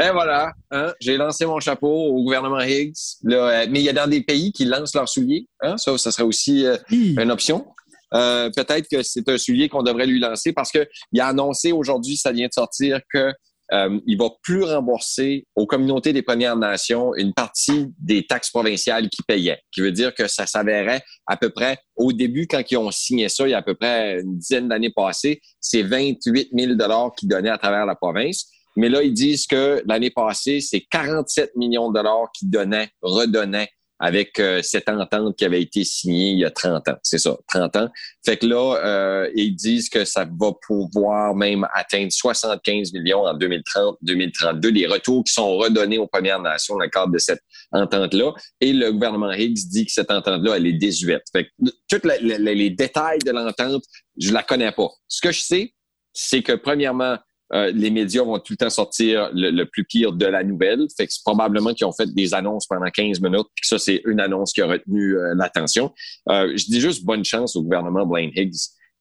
Et 0.03 0.11
voilà, 0.13 0.53
hein, 0.71 0.95
j'ai 0.99 1.19
lancé 1.19 1.45
mon 1.45 1.61
chapeau 1.61 1.89
au 1.89 2.23
gouvernement 2.23 2.61
Higgs. 2.61 2.95
Là, 3.23 3.37
euh, 3.37 3.67
mais 3.69 3.81
il 3.81 3.85
y 3.85 3.89
a 3.91 3.93
dans 3.93 4.09
des 4.09 4.23
pays 4.23 4.51
qui 4.51 4.65
lancent 4.65 4.95
leurs 4.95 5.09
souliers. 5.09 5.47
Hein, 5.61 5.77
ça, 5.77 5.97
ça 5.99 6.11
serait 6.11 6.23
aussi 6.23 6.65
euh, 6.65 6.77
une 6.91 7.31
option. 7.31 7.67
Euh, 8.15 8.51
Peut-être 8.57 8.89
que 8.91 9.03
c'est 9.03 9.29
un 9.29 9.37
soulier 9.37 9.69
qu'on 9.69 9.83
devrait 9.83 10.07
lui 10.07 10.19
lancer 10.19 10.53
parce 10.55 10.73
que 10.73 10.89
il 11.13 11.21
a 11.21 11.27
annoncé 11.29 11.73
aujourd'hui, 11.73 12.17
ça 12.17 12.33
vient 12.33 12.49
de 12.49 12.53
sortir, 12.53 13.01
que 13.13 13.33
euh, 13.73 14.01
il 14.07 14.19
va 14.19 14.31
plus 14.43 14.65
rembourser 14.65 15.47
aux 15.55 15.67
communautés 15.67 16.13
des 16.13 16.23
Premières 16.23 16.57
Nations 16.57 17.15
une 17.15 17.33
partie 17.33 17.87
des 17.99 18.27
taxes 18.27 18.51
provinciales 18.51 19.09
qu'ils 19.09 19.25
payaient. 19.25 19.61
Qui 19.73 19.81
veut 19.81 19.93
dire 19.93 20.15
que 20.15 20.27
ça 20.29 20.47
s'avérait 20.47 21.03
à 21.27 21.37
peu 21.37 21.51
près 21.51 21.79
au 21.97 22.13
début 22.13 22.47
quand 22.47 22.63
ils 22.71 22.77
ont 22.77 22.91
signé 22.91 23.29
ça, 23.29 23.47
il 23.47 23.51
y 23.51 23.55
a 23.55 23.59
à 23.59 23.63
peu 23.63 23.75
près 23.75 24.21
une 24.21 24.39
dizaine 24.39 24.69
d'années 24.69 24.93
passées, 24.95 25.41
c'est 25.61 25.83
28 25.83 26.51
000 26.57 26.75
dollars 26.75 27.13
qu'ils 27.17 27.29
donnaient 27.29 27.51
à 27.51 27.59
travers 27.59 27.87
la 27.87 27.95
province. 27.95 28.47
Mais 28.77 28.89
là, 28.89 29.03
ils 29.03 29.13
disent 29.13 29.47
que 29.47 29.83
l'année 29.87 30.11
passée, 30.11 30.61
c'est 30.61 30.85
47 30.91 31.57
millions 31.57 31.91
de 31.91 31.95
dollars 31.95 32.31
qu'ils 32.33 32.51
donnaient, 32.51 32.89
redonnaient 33.03 33.69
avec 34.01 34.41
euh, 34.41 34.63
cette 34.63 34.89
entente 34.89 35.37
qui 35.37 35.45
avait 35.45 35.61
été 35.61 35.85
signée 35.85 36.31
il 36.31 36.39
y 36.39 36.45
a 36.45 36.51
30 36.51 36.89
ans. 36.89 36.97
C'est 37.03 37.19
ça, 37.19 37.37
30 37.49 37.77
ans. 37.77 37.89
Fait 38.25 38.39
que 38.39 38.47
là, 38.47 38.81
euh, 38.83 39.31
ils 39.35 39.55
disent 39.55 39.91
que 39.91 40.07
ça 40.07 40.25
va 40.25 40.53
pouvoir 40.67 41.35
même 41.35 41.67
atteindre 41.75 42.11
75 42.11 42.93
millions 42.95 43.27
en 43.27 43.37
2030-2032, 43.37 44.69
les 44.69 44.87
retours 44.87 45.23
qui 45.23 45.33
sont 45.35 45.57
redonnés 45.59 45.99
aux 45.99 46.07
Premières 46.07 46.41
Nations 46.41 46.77
dans 46.77 46.85
le 46.85 46.89
cadre 46.89 47.13
de 47.13 47.19
cette 47.19 47.43
entente-là. 47.73 48.33
Et 48.63 48.73
le 48.73 48.91
gouvernement 48.91 49.33
Higgs 49.33 49.69
dit 49.69 49.85
que 49.85 49.93
cette 49.93 50.11
entente-là, 50.11 50.57
elle 50.57 50.67
est 50.67 50.73
désuète. 50.73 51.27
Fait 51.31 51.45
que 51.45 51.71
tous 51.89 52.09
les 52.19 52.71
détails 52.71 53.19
de 53.19 53.31
l'entente, 53.31 53.85
je 54.19 54.33
la 54.33 54.43
connais 54.43 54.73
pas. 54.73 54.89
Ce 55.09 55.21
que 55.21 55.31
je 55.31 55.41
sais, 55.41 55.75
c'est 56.15 56.43
que 56.43 56.53
premièrement, 56.53 57.19
euh, 57.53 57.73
les 57.75 57.91
médias 57.91 58.23
vont 58.23 58.39
tout 58.39 58.53
le 58.53 58.57
temps 58.57 58.71
sortir 58.71 59.31
le, 59.33 59.51
le 59.51 59.67
plus 59.67 59.85
pire 59.85 60.13
de 60.13 60.27
la 60.27 60.45
nouvelle. 60.45 60.87
Fait 60.97 61.07
que 61.07 61.13
c'est 61.13 61.25
probablement 61.25 61.75
qu'ils 61.75 61.87
ont 61.87 61.93
fait 61.93 62.13
des 62.15 62.33
annonces 62.33 62.67
pendant 62.67 62.89
15 62.91 63.21
minutes, 63.21 63.47
puis 63.55 63.67
ça, 63.67 63.79
c'est 63.79 64.03
une 64.07 64.21
annonce 64.21 64.53
qui 64.53 64.63
a 64.63 64.67
retenu 64.67 65.17
euh, 65.17 65.35
l'attention. 65.37 65.93
Euh, 66.29 66.53
je 66.57 66.65
dis 66.67 66.81
juste 66.81 67.05
bonne 67.05 67.25
chance 67.25 67.57
au 67.57 67.63
gouvernement 67.63 68.07
Blaine 68.07 68.31
Higgs. 68.37 68.55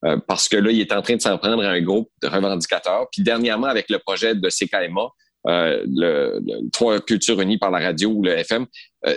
euh, 0.06 0.18
parce 0.28 0.48
que 0.48 0.58
là, 0.58 0.72
il 0.72 0.80
est 0.80 0.92
en 0.94 1.02
train 1.02 1.16
de 1.16 1.22
s'en 1.22 1.38
prendre 1.38 1.64
à 1.64 1.70
un 1.70 1.82
groupe 1.82 2.10
de 2.24 2.28
revendicateurs. 2.28 3.08
Puis 3.12 3.22
dernièrement, 3.22 3.68
avec 3.68 3.90
le 3.90 4.00
projet 4.00 4.34
de 4.34 4.50
CKMA, 4.50 5.08
le, 5.46 6.40
le 6.40 6.70
Trois 6.72 7.00
Cultures 7.00 7.40
Unies 7.42 7.58
par 7.58 7.72
la 7.72 7.80
radio 7.80 8.10
ou 8.10 8.24
le 8.24 8.32
FM, 8.32 8.66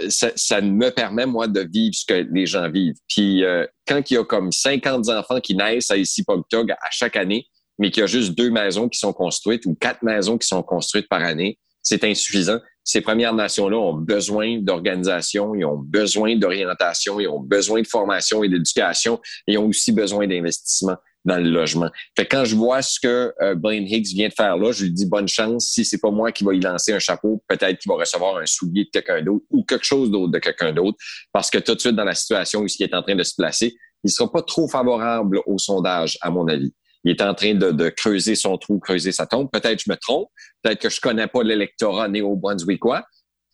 ça, 0.09 0.31
ça 0.37 0.61
me 0.61 0.91
permet, 0.91 1.27
moi, 1.27 1.47
de 1.47 1.61
vivre 1.61 1.95
ce 1.95 2.05
que 2.07 2.27
les 2.33 2.47
gens 2.47 2.71
vivent. 2.71 2.97
Puis 3.09 3.43
quand 3.87 4.11
il 4.11 4.15
y 4.15 4.17
a 4.17 4.25
comme 4.25 4.53
50 4.53 5.09
enfants 5.09 5.41
qui 5.41 5.57
naissent 5.57 5.91
à 5.91 5.97
ici 5.97 6.25
Pogtog 6.25 6.71
à 6.71 6.91
chaque 6.91 7.17
année, 7.17 7.47
mais 7.83 7.91
qu'il 7.91 8.01
y 8.01 8.05
a 8.05 8.07
juste 8.07 8.37
deux 8.37 8.49
maisons 8.49 8.89
qui 8.89 9.01
sont 9.01 9.13
construites 9.13 9.67
ou 9.67 9.75
quatre 9.75 10.05
maisons 10.05 10.39
qui 10.39 10.47
sont 10.47 10.63
construites 10.63 11.09
par 11.09 11.21
année, 11.21 11.59
c'est 11.83 12.05
insuffisant. 12.05 12.61
Ces 12.85 13.01
Premières 13.01 13.35
Nations-là 13.35 13.77
ont 13.77 13.95
besoin 13.95 14.59
d'organisation, 14.61 15.57
ils 15.57 15.65
ont 15.65 15.79
besoin 15.79 16.37
d'orientation, 16.37 17.19
ils 17.19 17.27
ont 17.27 17.41
besoin 17.41 17.83
de 17.83 17.87
formation 17.89 18.45
et 18.45 18.49
d'éducation, 18.49 19.21
ils 19.49 19.59
ont 19.59 19.67
aussi 19.67 19.91
besoin 19.91 20.29
d'investissement. 20.29 20.97
dans 21.25 21.39
le 21.39 21.51
logement. 21.51 21.89
Fait 22.17 22.27
quand 22.27 22.45
je 22.45 22.57
vois 22.57 22.83
ce 22.83 22.99
que 23.01 23.33
euh, 23.41 23.55
Blaine 23.55 23.87
Higgs 23.87 24.13
vient 24.13 24.29
de 24.29 24.35
faire 24.35 24.57
là, 24.57 24.73
je 24.73 24.83
lui 24.83 24.93
dis 24.93 25.07
bonne 25.07 25.29
chance. 25.29 25.67
Si 25.67 25.85
c'est 25.85 26.01
pas 26.01 26.11
moi 26.11 26.33
qui 26.33 26.43
va 26.43 26.53
y 26.53 26.59
lancer 26.59 26.93
un 26.93 26.99
chapeau, 26.99 27.43
peut-être 27.49 27.79
qu'il 27.79 27.89
va 27.89 27.97
recevoir 27.97 28.39
un 28.39 28.47
soulier 28.47 28.85
de 28.85 28.91
quelqu'un 28.91 29.23
d'autre 29.23 29.45
ou 29.51 29.65
quelque 29.65 29.85
chose 29.85 30.11
d'autre 30.11 30.33
de 30.33 30.39
quelqu'un 30.41 30.73
d'autre, 30.73 30.99
parce 31.33 31.49
que 31.49 31.59
tout 31.59 31.77
de 31.77 31.81
suite 31.81 31.95
dans 31.95 32.05
la 32.05 32.15
situation 32.15 32.63
où 32.63 32.67
il 32.67 32.83
est 32.85 32.95
en 32.95 33.03
train 33.03 33.15
de 33.15 33.23
se 33.23 33.35
placer, 33.37 33.75
il 34.05 34.11
sera 34.11 34.31
pas 34.31 34.43
trop 34.43 34.69
favorable 34.69 35.41
au 35.47 35.59
sondage, 35.59 36.19
à 36.23 36.31
mon 36.31 36.49
avis. 36.49 36.75
Il 37.05 37.11
est 37.11 37.23
en 37.23 37.35
train 37.35 37.55
de, 37.55 37.89
creuser 37.89 38.35
son 38.35 38.57
trou, 38.59 38.79
creuser 38.79 39.13
sa 39.13 39.27
tombe. 39.27 39.51
Peut-être 39.51 39.83
je 39.85 39.91
me 39.91 39.97
trompe, 39.97 40.29
peut-être 40.63 40.81
que 40.81 40.89
je 40.89 41.01
connais 41.01 41.27
pas 41.27 41.43
l'électorat 41.43 42.09
néo-brunswickois, 42.09 43.05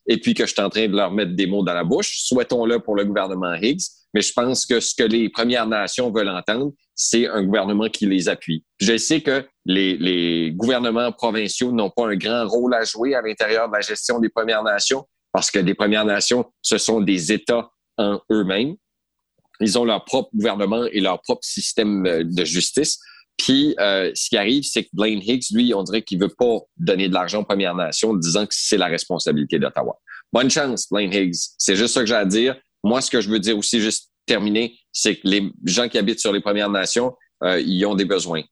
et 0.07 0.19
puis 0.19 0.35
que 0.35 0.47
je 0.47 0.53
suis 0.53 0.63
en 0.63 0.71
train 0.71 0.89
de 0.89 0.97
leur 0.97 1.11
mettre 1.13 1.35
des 1.35 1.47
mots 1.47 1.63
dans 1.63 1.75
la 1.75 1.85
bouche. 1.85 2.23
Souhaitons-le 2.25 2.81
pour 2.81 2.97
le 2.97 3.05
gouvernement 3.05 3.55
Higgs, 3.55 3.83
mais 4.15 4.23
je 4.23 4.33
pense 4.33 4.65
que 4.65 4.81
ce 4.81 4.95
que 4.95 5.03
les 5.03 5.29
Premières 5.29 5.67
Nations 5.67 6.11
veulent 6.11 6.31
entendre, 6.31 6.73
c'est 6.95 7.27
un 7.27 7.43
gouvernement 7.43 7.89
qui 7.89 8.07
les 8.07 8.29
appuie. 8.29 8.65
Je 8.81 8.97
sais 8.97 9.21
que 9.21 9.47
les, 9.67 9.97
les 9.99 10.53
gouvernements 10.53 11.13
provinciaux 11.13 11.73
n'ont 11.73 11.91
pas 11.91 12.09
un 12.09 12.17
grand 12.17 12.49
rôle 12.49 12.75
à 12.75 12.85
jouer 12.85 13.15
à 13.15 13.23
l'intérieur 13.23 13.69
de 13.69 13.75
la 13.75 13.81
gestion 13.81 14.19
des 14.19 14.31
Premières 14.31 14.63
Nations, 14.63 15.07
parce 15.33 15.51
que 15.51 15.59
les 15.59 15.75
Premières 15.75 16.07
Nations, 16.07 16.47
ce 16.63 16.79
sont 16.79 17.01
des 17.01 17.33
États 17.33 17.71
en 17.99 18.21
eux-mêmes. 18.31 18.77
Ils 19.61 19.79
ont 19.79 19.85
leur 19.85 20.05
propre 20.05 20.31
gouvernement 20.35 20.85
et 20.87 21.01
leur 21.01 21.21
propre 21.21 21.45
système 21.45 22.07
euh, 22.07 22.25
de 22.25 22.45
justice. 22.45 22.99
Puis, 23.39 23.75
euh, 23.79 24.11
ce 24.15 24.29
qui 24.29 24.37
arrive, 24.37 24.65
c'est 24.65 24.85
que 24.85 24.91
Blaine 24.93 25.23
Higgs, 25.23 25.47
lui, 25.53 25.73
on 25.73 25.83
dirait 25.83 26.03
qu'il 26.03 26.21
veut 26.21 26.35
pas 26.37 26.59
donner 26.77 27.09
de 27.09 27.15
l'argent 27.15 27.41
aux 27.41 27.45
Premières 27.45 27.75
Nations, 27.75 28.15
disant 28.15 28.45
que 28.45 28.53
c'est 28.55 28.77
la 28.77 28.87
responsabilité 28.87 29.59
d'Ottawa. 29.59 29.99
Bonne 30.33 30.51
chance, 30.51 30.89
Blaine 30.91 31.13
Higgs. 31.13 31.37
C'est 31.57 31.77
juste 31.77 31.95
ça 31.95 32.01
que 32.01 32.07
j'ai 32.07 32.15
à 32.15 32.25
dire. 32.25 32.57
Moi, 32.83 33.01
ce 33.01 33.11
que 33.11 33.21
je 33.21 33.31
veux 33.31 33.39
dire 33.39 33.57
aussi, 33.57 33.81
juste 33.81 34.11
terminer, 34.27 34.77
c'est 34.93 35.17
que 35.17 35.27
les 35.27 35.51
gens 35.65 35.89
qui 35.89 35.99
habitent 35.99 36.21
sur 36.21 36.33
les 36.33 36.41
Premières 36.41 36.69
Nations, 36.69 37.15
euh, 37.45 37.61
ils 37.61 37.85
ont 37.87 37.95
des 37.95 38.05
besoins. 38.05 38.43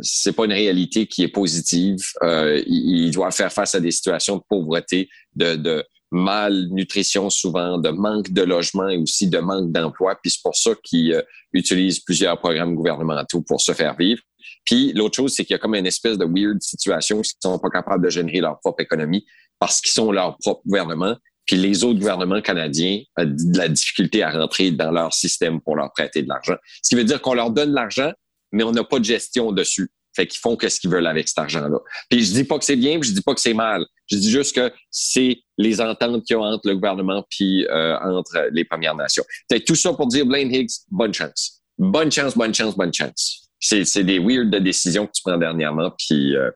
C'est 0.00 0.32
pas 0.32 0.44
une 0.44 0.52
réalité 0.52 1.06
qui 1.06 1.22
est 1.22 1.28
positive. 1.28 1.98
Euh, 2.22 2.62
ils, 2.66 3.10
doivent 3.10 3.34
faire 3.34 3.52
face 3.52 3.74
à 3.74 3.80
des 3.80 3.90
situations 3.90 4.36
de 4.36 4.42
pauvreté, 4.48 5.08
de, 5.34 5.54
de 5.56 5.84
malnutrition 6.10 7.30
souvent, 7.30 7.78
de 7.78 7.90
manque 7.90 8.32
de 8.32 8.42
logement 8.42 8.88
et 8.88 8.96
aussi 8.96 9.28
de 9.28 9.38
manque 9.38 9.72
d'emploi. 9.72 10.16
Puis 10.22 10.32
c'est 10.32 10.42
pour 10.42 10.56
ça 10.56 10.70
qu'ils 10.82 11.14
euh, 11.14 11.22
utilisent 11.52 12.00
plusieurs 12.00 12.38
programmes 12.38 12.74
gouvernementaux 12.74 13.42
pour 13.42 13.60
se 13.60 13.72
faire 13.72 13.96
vivre. 13.96 14.22
Puis 14.64 14.92
l'autre 14.92 15.16
chose, 15.16 15.34
c'est 15.34 15.44
qu'il 15.44 15.54
y 15.54 15.56
a 15.56 15.58
comme 15.58 15.74
une 15.74 15.86
espèce 15.86 16.18
de 16.18 16.24
weird 16.24 16.60
situation 16.60 17.18
où 17.18 17.22
ils 17.22 17.42
sont 17.42 17.58
pas 17.58 17.70
capables 17.70 18.04
de 18.04 18.10
générer 18.10 18.40
leur 18.40 18.58
propre 18.60 18.82
économie 18.82 19.24
parce 19.58 19.80
qu'ils 19.80 19.92
sont 19.92 20.12
leur 20.12 20.36
propre 20.38 20.62
gouvernement. 20.66 21.16
Puis 21.46 21.56
les 21.56 21.84
autres 21.84 22.00
gouvernements 22.00 22.42
canadiens 22.42 23.00
ont 23.16 23.24
de 23.24 23.56
la 23.56 23.68
difficulté 23.68 24.22
à 24.22 24.30
rentrer 24.30 24.72
dans 24.72 24.90
leur 24.90 25.14
système 25.14 25.60
pour 25.60 25.76
leur 25.76 25.92
prêter 25.92 26.22
de 26.22 26.28
l'argent. 26.28 26.56
Ce 26.82 26.88
qui 26.88 26.96
veut 26.96 27.04
dire 27.04 27.22
qu'on 27.22 27.34
leur 27.34 27.50
donne 27.50 27.72
l'argent, 27.72 28.12
mais 28.52 28.64
on 28.64 28.72
n'a 28.72 28.84
pas 28.84 28.98
de 28.98 29.04
gestion 29.04 29.52
dessus. 29.52 29.88
Fait 30.14 30.26
qu'ils 30.26 30.40
font 30.40 30.56
ce 30.58 30.80
qu'ils 30.80 30.90
veulent 30.90 31.06
avec 31.06 31.28
cet 31.28 31.38
argent-là. 31.38 31.78
Puis 32.08 32.24
je 32.24 32.32
dis 32.32 32.44
pas 32.44 32.58
que 32.58 32.64
c'est 32.64 32.76
bien, 32.76 32.98
puis 32.98 33.10
je 33.10 33.14
dis 33.14 33.20
pas 33.20 33.34
que 33.34 33.40
c'est 33.40 33.54
mal. 33.54 33.84
Je 34.06 34.16
dis 34.16 34.30
juste 34.30 34.56
que 34.56 34.72
c'est 34.90 35.38
les 35.58 35.80
ententes 35.80 36.24
qu'il 36.24 36.36
y 36.36 36.38
a 36.38 36.42
entre 36.42 36.68
le 36.68 36.74
gouvernement 36.74 37.24
puis 37.30 37.66
euh, 37.66 37.98
entre 38.00 38.48
les 38.50 38.64
Premières 38.64 38.94
Nations. 38.94 39.24
C'est 39.50 39.64
tout 39.64 39.74
ça 39.74 39.92
pour 39.92 40.06
dire 40.06 40.24
Blaine 40.24 40.52
Higgs, 40.52 40.70
bonne 40.90 41.12
chance. 41.12 41.62
Bonne 41.78 42.10
chance, 42.10 42.34
bonne 42.36 42.54
chance, 42.54 42.74
bonne 42.74 42.94
chance 42.94 43.45
c'est 43.58 44.04
des 44.04 44.18
weird 44.18 44.50
de 44.50 44.58
décisions 44.58 45.06
que 45.06 45.12
tu 45.12 45.22
prends 45.22 45.38
dernièrement. 45.38 45.90
Puis 45.98 46.36
euh, 46.36 46.50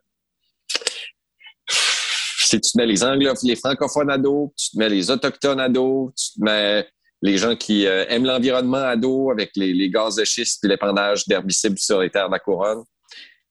si 1.69 2.61
tu 2.61 2.73
te 2.73 2.79
mets 2.79 2.87
les 2.87 3.05
anglophones, 3.05 3.49
les 3.49 3.57
francophones 3.57 4.11
à 4.11 4.19
dos, 4.19 4.53
tu 4.57 4.71
te 4.71 4.79
mets 4.79 4.89
les 4.89 5.11
autochtones 5.11 5.61
à 5.61 5.69
dos, 5.69 6.13
tu 6.17 6.39
te 6.39 6.45
mets 6.45 6.87
les 7.23 7.37
gens 7.37 7.57
qui 7.57 7.87
euh, 7.87 8.05
aiment 8.09 8.25
l'environnement 8.25 8.79
à 8.79 8.97
dos 8.97 9.31
avec 9.31 9.51
les, 9.57 9.91
gaz 9.91 10.17
de 10.17 10.25
schiste 10.25 10.65
et 10.65 10.69
l'épandage 10.69 11.27
d'herbicides 11.27 11.79
sur 11.79 12.01
les 12.01 12.11
terres 12.11 12.29
de 12.29 12.33
la 12.35 12.39
couronne. 12.39 12.83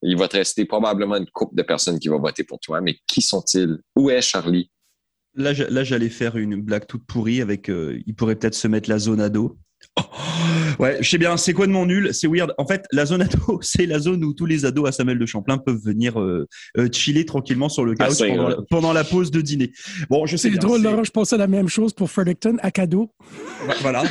Il 0.02 0.18
va 0.18 0.28
te 0.28 0.38
rester 0.38 0.66
probablement 0.66 1.18
une 1.18 1.30
couple 1.30 1.56
de 1.56 1.62
personnes 1.62 2.00
qui 2.00 2.08
vont 2.08 2.20
voter 2.20 2.44
pour 2.44 2.60
toi. 2.60 2.80
Mais 2.82 2.98
qui 3.06 3.22
sont-ils? 3.22 3.78
Où 3.96 4.10
est 4.10 4.22
Charlie? 4.22 4.72
Là, 5.36 5.54
j'allais 5.54 6.10
faire 6.10 6.38
une 6.38 6.62
blague 6.62 6.88
toute 6.88 7.06
pourrie 7.06 7.42
avec. 7.42 7.70
Euh, 7.70 8.02
il 8.06 8.16
pourrait 8.16 8.36
peut-être 8.36 8.56
se 8.56 8.68
mettre 8.68 8.90
la 8.90 8.98
zone 8.98 9.22
à 9.22 9.30
dos. 9.30 9.58
Oh, 9.98 10.04
ouais, 10.80 10.98
je 11.02 11.10
sais 11.10 11.18
bien, 11.18 11.38
c'est 11.38 11.54
quoi 11.54 11.68
de 11.68 11.72
mon 11.72 11.86
nul, 11.86 12.14
c'est 12.14 12.28
weird. 12.28 12.54
En 12.58 12.66
fait, 12.66 12.86
la 12.92 13.06
zone 13.06 13.22
ado, 13.22 13.60
c'est 13.62 13.86
la 13.86 14.00
zone 14.00 14.24
où 14.24 14.34
tous 14.34 14.46
les 14.46 14.66
ados 14.66 14.88
à 14.88 14.92
Samuel 14.92 15.20
de 15.20 15.26
Champlain 15.26 15.58
peuvent 15.58 15.82
venir 15.84 16.20
euh, 16.20 16.48
euh, 16.78 16.88
chiller 16.92 17.26
tranquillement 17.26 17.70
sur 17.70 17.86
le 17.86 17.96
couch 17.96 18.24
pendant, 18.70 18.94
la 18.94 19.04
pause 19.04 19.30
de 19.30 19.42
dîner. 19.42 19.72
Bon, 20.10 20.26
je 20.26 20.36
sais. 20.36 20.50
C'est 20.50 20.58
drôle, 20.58 20.82
Laurent, 20.82 21.04
je 21.04 21.12
pensais 21.12 21.38
la 21.38 21.48
même 21.48 21.68
chose 21.68 21.94
pour 21.94 22.10
Fredericton 22.10 22.58
à 22.62 22.72
cadeau. 22.72 23.12
Voilà. 23.82 24.04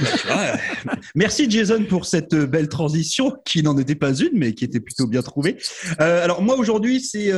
Merci 1.14 1.50
Jason 1.50 1.84
pour 1.84 2.06
cette 2.06 2.34
euh, 2.34 2.46
belle 2.46 2.68
transition 2.68 3.32
qui 3.44 3.62
n'en 3.62 3.76
était 3.78 3.94
pas 3.94 4.14
une, 4.14 4.38
mais 4.38 4.52
qui 4.52 4.64
était 4.64 4.80
plutôt 4.80 5.06
bien 5.06 5.22
trouvée. 5.22 5.56
alors 5.98 6.42
moi 6.42 6.56
aujourd'hui, 6.56 7.00
c'est, 7.00 7.32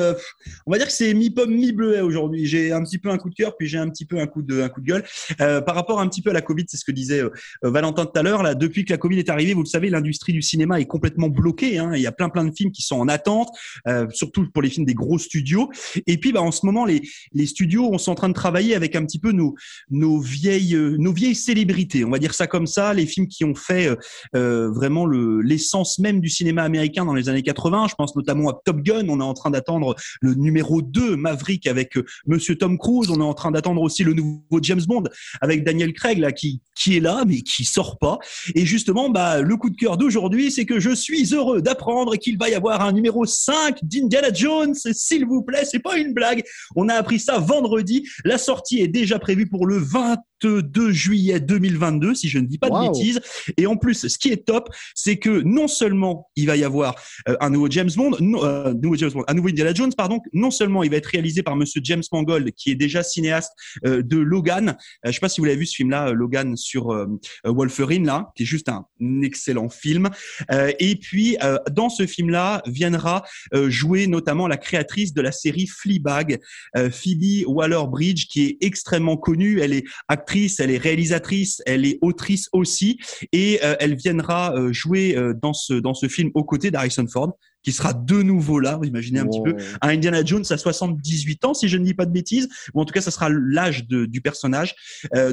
on 0.67 0.71
va 0.71 0.79
dire 0.79 0.87
que 0.87 0.93
c'est 0.93 1.15
mi 1.15 1.31
pomme 1.31 1.55
mi 1.55 1.73
bleuet 1.73 2.01
aujourd'hui. 2.01 2.47
J'ai 2.47 2.73
un 2.73 2.83
petit 2.83 2.99
peu 2.99 3.11
un 3.11 3.19
coup 3.19 3.31
de 3.31 3.35
cœur, 3.35 3.57
puis 3.57 3.69
j'ai 3.69 3.79
un 3.79 3.89
petit 3.89 4.05
peu 4.05 4.19
un 4.19 4.27
coup 4.27 4.43
de 4.43 4.63
un 4.63 4.69
coup 4.69 4.81
de 4.81 4.87
gueule 4.87 5.05
par 5.39 5.75
rapport 5.75 6.01
un 6.01 6.09
petit 6.09 6.23
peu 6.23 6.31
à 6.31 6.33
la 6.33 6.43
Covid. 6.43 6.65
C'est 6.69 6.77
ce 6.77 6.85
que 6.85 6.93
disait 6.93 7.23
Valentin 7.63 8.07
tout 8.07 8.19
à 8.19 8.23
l'heure 8.23 8.43
là, 8.43 8.55
depuis 8.55 8.85
que 8.85 8.93
la 8.93 8.99
Covid 8.99 9.20
est 9.21 9.31
arrivée, 9.31 9.55
vous 9.55 9.63
le 9.63 9.67
savez, 9.67 9.91
l'industrie 9.91 10.33
du 10.33 10.43
cinéma 10.43 10.81
est 10.81 10.87
complètement 10.87 11.29
bloquée. 11.29 11.79
Hein. 11.79 11.93
Il 11.95 12.03
y 12.03 12.07
a 12.07 12.13
plein 12.13 12.29
plein 12.29 12.45
de 12.45 12.55
films 12.55 12.73
qui 12.73 12.83
sont 12.83 12.97
en 12.97 13.09
attente, 13.09 13.49
euh, 13.87 14.07
surtout 14.11 14.51
pour 14.51 14.63
les 14.63 14.71
films 14.71 14.87
des 14.87 14.95
gros 14.95 15.19
studios. 15.19 15.71
Et 16.07 16.19
puis, 16.19 16.33
bah, 16.33 16.43
en 16.43 16.51
ce 16.51 16.67
moment, 16.67 16.85
les, 16.85 17.03
les 17.33 17.47
studios 17.47 17.97
sont 17.99 18.13
en 18.13 18.15
train 18.15 18.29
de 18.29 18.35
travailler 18.35 18.75
avec 18.75 18.97
un 18.97 19.05
petit 19.05 19.19
peu 19.19 19.33
nos, 19.33 19.55
nos 19.91 20.21
vieilles 20.21 20.75
euh, 20.75 20.97
nos 20.99 21.13
vieilles 21.13 21.35
célébrités. 21.35 22.05
On 22.05 22.11
va 22.11 22.19
dire 22.19 22.35
ça 22.35 22.47
comme 22.47 22.67
ça, 22.67 22.95
les 22.95 23.07
films 23.07 23.29
qui 23.29 23.45
ont 23.45 23.55
fait 23.55 23.89
euh, 23.89 23.97
euh 24.35 24.71
vraiment 24.71 25.07
le 25.07 25.41
l'essence 25.41 25.99
même 25.99 26.21
du 26.21 26.29
cinéma 26.29 26.63
américain 26.63 27.05
dans 27.05 27.15
les 27.15 27.29
années 27.29 27.43
80. 27.43 27.89
Je 27.91 27.95
pense 27.95 28.17
notamment 28.17 28.51
à 28.51 28.61
Top 28.65 28.81
Gun. 28.83 29.09
On 29.09 29.21
est 29.21 29.25
en 29.25 29.35
train 29.35 29.51
d'attendre 29.51 29.95
le 30.21 30.35
numéro 30.35 30.83
2, 30.83 31.17
Maverick, 31.17 31.67
avec 31.67 31.99
Monsieur 32.27 32.57
Tom 32.57 32.79
Cruise. 32.79 33.11
On 33.11 33.21
est 33.21 33.25
en 33.25 33.35
train 33.35 33.51
d'attendre 33.51 33.83
aussi 33.83 34.05
le 34.05 34.15
nouveau 34.15 34.61
James 34.63 34.83
Bond 34.87 35.05
avec 35.41 35.65
Daniel 35.65 35.93
Craig 35.93 36.19
là, 36.19 36.33
qui 36.33 36.61
qui 36.75 36.97
est 36.97 37.01
là 37.01 37.25
mais 37.27 37.43
qui 37.43 37.65
sort 37.65 37.99
pas. 37.99 38.19
Et 38.55 38.65
justement, 38.65 39.10
bah, 39.11 39.41
le 39.41 39.57
coup 39.57 39.71
de 39.71 39.77
cœur 39.77 39.97
d'aujourd'hui, 39.97 40.51
c'est 40.51 40.65
que 40.65 40.81
je 40.81 40.95
suis 40.95 41.35
heureux 41.35 41.63
d'apprendre 41.63 42.17
qu'il 42.17 42.39
va 42.39 42.49
y 42.49 42.55
avoir 42.55 42.81
un 42.83 42.93
numéro 42.93 43.25
5 43.27 43.79
d'Indiana 43.83 44.33
Jones. 44.33 44.75
S'il 44.75 45.27
vous 45.27 45.43
plaît, 45.43 45.65
c'est 45.65 45.79
pas 45.81 45.97
une 45.97 46.13
blague. 46.13 46.43
On 46.77 46.89
a 46.89 46.95
appris 46.95 47.19
ça 47.19 47.39
vendredi. 47.39 48.09
La 48.25 48.39
sortie 48.39 48.81
est 48.81 48.89
déjà 48.89 49.19
prévue 49.19 49.49
pour 49.49 49.67
le 49.67 49.79
20 49.79 50.17
22 50.43 50.93
juillet 50.93 51.41
2022, 51.41 52.15
si 52.15 52.29
je 52.29 52.39
ne 52.39 52.47
dis 52.47 52.59
pas 52.59 52.71
de 52.71 52.89
bêtises. 52.89 53.21
Et 53.57 53.67
en 53.67 53.77
plus, 53.77 54.09
ce 54.09 54.19
qui 54.19 54.31
est 54.31 54.47
top, 54.47 54.69
c'est 54.95 55.17
que 55.17 55.43
non 55.43 55.69
seulement 55.69 56.29
il 56.37 56.47
va 56.47 56.57
y 56.57 56.65
avoir 56.65 56.97
euh, 57.29 57.37
un 57.41 57.51
nouveau 57.51 57.71
James 57.71 57.91
Bond, 57.95 58.13
euh, 58.21 58.75
nouveau 58.75 58.97
James 58.97 59.11
Bond, 59.11 59.25
un 59.29 59.35
nouveau 59.35 59.49
Indiana 59.49 59.75
Jones, 59.75 59.93
pardon, 59.97 60.21
non 60.33 60.51
seulement 60.51 60.83
il 60.83 60.91
va 60.91 60.97
être 60.97 61.07
réalisé 61.07 61.43
par 61.43 61.57
Monsieur 61.57 61.81
James 61.85 62.03
Mangold, 62.13 62.53
qui 62.53 62.71
est 62.71 62.75
déjà 62.75 63.03
cinéaste 63.03 63.53
euh, 63.87 64.03
de 64.03 64.19
Logan. 64.19 64.77
je 65.05 65.13
sais 65.13 65.21
pas 65.21 65.29
si 65.29 65.41
vous 65.41 65.45
l'avez 65.45 65.59
vu 65.59 65.67
ce 65.67 65.77
film-là, 65.77 66.13
Logan 66.13 66.57
sur 66.57 67.07
Wolverine, 67.45 68.07
là, 68.07 68.31
qui 68.35 68.43
est 68.43 68.47
juste 68.47 68.69
un 68.69 68.87
excellent 69.23 69.69
film. 69.69 70.09
et 70.51 70.97
puis 70.97 71.37
dans 71.71 71.89
ce 71.89 72.07
film-là 72.07 72.63
viendra 72.67 73.23
jouer 73.69 74.07
notamment 74.07 74.49
la 74.49 74.57
créatrice 74.57 75.13
de 75.13 75.21
la 75.21 75.33
série 75.33 75.67
Fleabag, 75.67 76.41
Phoebe 76.75 77.47
Waller-Bridge, 77.47 78.27
qui 78.29 78.45
est 78.45 78.59
extrêmement 78.61 79.17
connue. 79.17 79.61
Elle 79.61 79.73
est 79.73 79.85
actrice 80.09 80.30
elle 80.59 80.71
est 80.71 80.79
réalisatrice, 80.79 81.63
elle 81.67 81.85
est 81.87 81.99
autrice 82.01 82.49
aussi, 82.53 82.99
et 83.33 83.61
euh, 83.63 83.77
elle 83.81 83.97
viendra 83.97 84.55
euh, 84.55 84.73
jouer 84.73 85.17
euh, 85.17 85.35
dans 85.35 85.53
ce 85.53 85.75
dans 85.75 85.95
ce 85.95 86.09
film 86.09 86.31
aux 86.35 86.45
côtés 86.45 86.71
d'Harrison 86.71 87.07
Ford 87.07 87.37
qui 87.63 87.73
sera 87.73 87.93
de 87.93 88.23
nouveau 88.23 88.61
là, 88.61 88.77
vous 88.77 88.85
imaginez 88.85 89.21
un 89.21 89.27
petit 89.27 89.43
peu, 89.43 89.57
un 89.81 89.89
Indiana 89.89 90.25
Jones 90.25 90.45
à 90.51 90.57
78 90.57 91.45
ans, 91.45 91.55
si 91.55 91.69
je 91.69 91.77
ne 91.77 91.85
dis 91.85 91.95
pas 91.95 92.07
de 92.07 92.13
bêtises, 92.13 92.49
ou 92.75 92.81
en 92.81 92.85
tout 92.85 92.93
cas, 92.93 93.01
ça 93.01 93.11
sera 93.11 93.29
l'âge 93.31 93.87
du 93.87 94.21
personnage. 94.21 94.75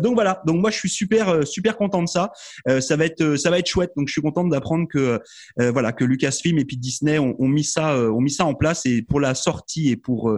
donc 0.01 0.15
voilà, 0.15 0.41
donc 0.45 0.61
moi 0.61 0.71
je 0.71 0.77
suis 0.77 0.89
super 0.89 1.45
super 1.47 1.77
content 1.77 2.03
de 2.03 2.07
ça. 2.07 2.31
ça 2.79 2.95
va 2.95 3.05
être 3.05 3.35
ça 3.35 3.49
va 3.49 3.59
être 3.59 3.67
chouette. 3.67 3.91
Donc 3.95 4.07
je 4.07 4.11
suis 4.11 4.21
content 4.21 4.43
d'apprendre 4.45 4.87
que 4.87 5.19
voilà 5.57 5.91
que 5.93 6.03
Lucasfilm 6.03 6.57
et 6.59 6.65
puis 6.65 6.77
Disney 6.77 7.19
ont, 7.19 7.35
ont 7.39 7.47
mis 7.47 7.63
ça 7.63 7.97
ont 7.97 8.21
mis 8.21 8.31
ça 8.31 8.45
en 8.45 8.53
place 8.53 8.85
et 8.85 9.01
pour 9.01 9.19
la 9.19 9.35
sortie 9.35 9.89
et 9.89 9.97
pour 9.97 10.37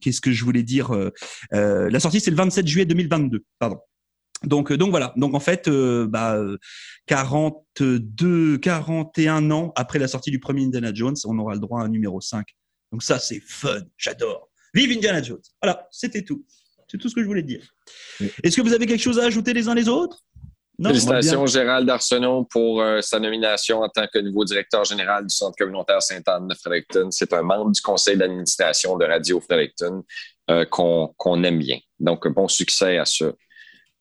qu'est-ce 0.00 0.20
que 0.20 0.32
je 0.32 0.44
voulais 0.44 0.62
dire, 0.62 0.92
la 1.52 2.00
sortie 2.00 2.20
c'est 2.20 2.30
le 2.30 2.36
27 2.36 2.66
juillet 2.66 2.86
2022, 2.86 3.44
pardon. 3.58 3.78
Donc, 4.46 4.72
donc 4.72 4.90
voilà. 4.90 5.12
Donc 5.16 5.34
en 5.34 5.40
fait, 5.40 5.68
euh, 5.68 6.06
bah, 6.06 6.38
42, 7.06 8.58
41 8.58 9.50
ans 9.50 9.72
après 9.76 9.98
la 9.98 10.08
sortie 10.08 10.30
du 10.30 10.38
premier 10.38 10.64
Indiana 10.64 10.92
Jones, 10.94 11.16
on 11.24 11.38
aura 11.38 11.54
le 11.54 11.60
droit 11.60 11.80
à 11.80 11.84
un 11.84 11.88
numéro 11.88 12.20
5. 12.20 12.46
Donc 12.92 13.02
ça, 13.02 13.18
c'est 13.18 13.40
fun. 13.40 13.82
J'adore. 13.98 14.48
Vive 14.72 14.96
Indiana 14.96 15.22
Jones. 15.22 15.42
Voilà, 15.60 15.86
c'était 15.90 16.22
tout. 16.22 16.44
C'est 16.88 16.98
tout 16.98 17.08
ce 17.08 17.14
que 17.14 17.22
je 17.22 17.26
voulais 17.26 17.42
dire. 17.42 17.62
Est-ce 18.42 18.56
que 18.56 18.62
vous 18.62 18.72
avez 18.72 18.86
quelque 18.86 19.02
chose 19.02 19.18
à 19.18 19.24
ajouter 19.24 19.52
les 19.52 19.68
uns 19.68 19.74
les 19.74 19.88
autres? 19.88 20.22
Non, 20.78 20.90
Félicitations 20.90 21.46
Gérald 21.46 21.88
Arsenault 21.88 22.44
pour 22.44 22.82
euh, 22.82 23.00
sa 23.00 23.18
nomination 23.18 23.80
en 23.80 23.88
tant 23.88 24.06
que 24.12 24.18
nouveau 24.18 24.44
directeur 24.44 24.84
général 24.84 25.26
du 25.26 25.34
Centre 25.34 25.56
communautaire 25.56 26.02
Sainte-Anne 26.02 26.48
de 26.48 26.54
Fredericton. 26.54 27.10
C'est 27.10 27.32
un 27.32 27.42
membre 27.42 27.72
du 27.72 27.80
conseil 27.80 28.18
d'administration 28.18 28.96
de 28.98 29.06
Radio 29.06 29.40
Fredericton 29.40 30.04
euh, 30.50 30.66
qu'on 30.66 31.42
aime 31.42 31.58
bien. 31.58 31.78
Donc, 31.98 32.28
bon 32.28 32.46
succès 32.46 32.98
à 32.98 33.06
ce, 33.06 33.34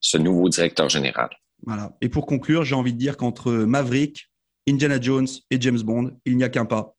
ce 0.06 0.18
nouveau 0.18 0.50
directeur 0.50 0.88
général. 0.88 1.30
Voilà. 1.66 1.96
Et 2.02 2.10
pour 2.10 2.28
conclure, 2.28 2.64
j'ai 2.64 2.76
envie 2.76 2.94
de 2.94 2.98
dire 3.00 3.18
qu'entre 3.18 3.52
Maverick, 3.52 4.30
Indiana 4.70 5.02
Jones 5.02 5.28
et 5.50 5.60
James 5.60 5.80
Bond. 5.82 6.12
Il 6.26 6.38
n'y 6.38 6.44
a 6.44 6.50
qu'un 6.50 6.66
pas. 6.66 6.92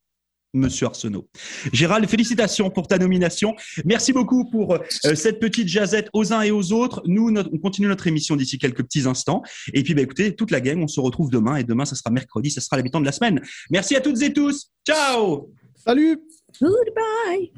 Monsieur 0.55 0.87
Arsenault. 0.87 1.29
Gérald, 1.73 2.09
félicitations 2.09 2.71
pour 2.71 2.89
ta 2.89 2.97
nomination. 2.99 3.55
Merci 3.85 4.13
beaucoup 4.15 4.49
pour 4.51 4.75
euh, 4.75 4.79
cette 4.91 5.39
petite 5.39 5.69
jazette 5.69 6.09
aux 6.15 6.33
uns 6.33 6.41
et 6.43 6.51
aux 6.51 6.73
autres. 6.73 7.03
Nous, 7.05 7.31
notre- 7.31 7.51
on 7.53 7.59
continue 7.59 7.89
notre 7.89 8.07
émission 8.07 8.37
d'ici 8.37 8.57
quelques 8.59 8.83
petits 8.83 9.07
instants. 9.07 9.43
Et 9.75 9.83
puis, 9.83 9.95
bah, 9.95 10.01
écoutez, 10.03 10.35
toute 10.35 10.51
la 10.51 10.61
gang, 10.63 10.83
on 10.83 10.89
se 10.89 10.99
retrouve 10.99 11.31
demain. 11.31 11.57
Et 11.57 11.65
demain, 11.65 11.85
ça 11.85 11.95
sera 11.95 12.11
mercredi, 12.11 12.51
ça 12.51 12.61
sera 12.63 12.77
l'habitant 12.77 13.01
de 13.01 13.05
la 13.05 13.13
semaine. 13.13 13.41
Merci 13.71 13.97
à 13.97 14.01
toutes 14.01 14.23
et 14.23 14.33
tous. 14.33 14.71
Ciao 14.87 15.53
Salut 15.77 16.19
Goodbye! 16.61 17.53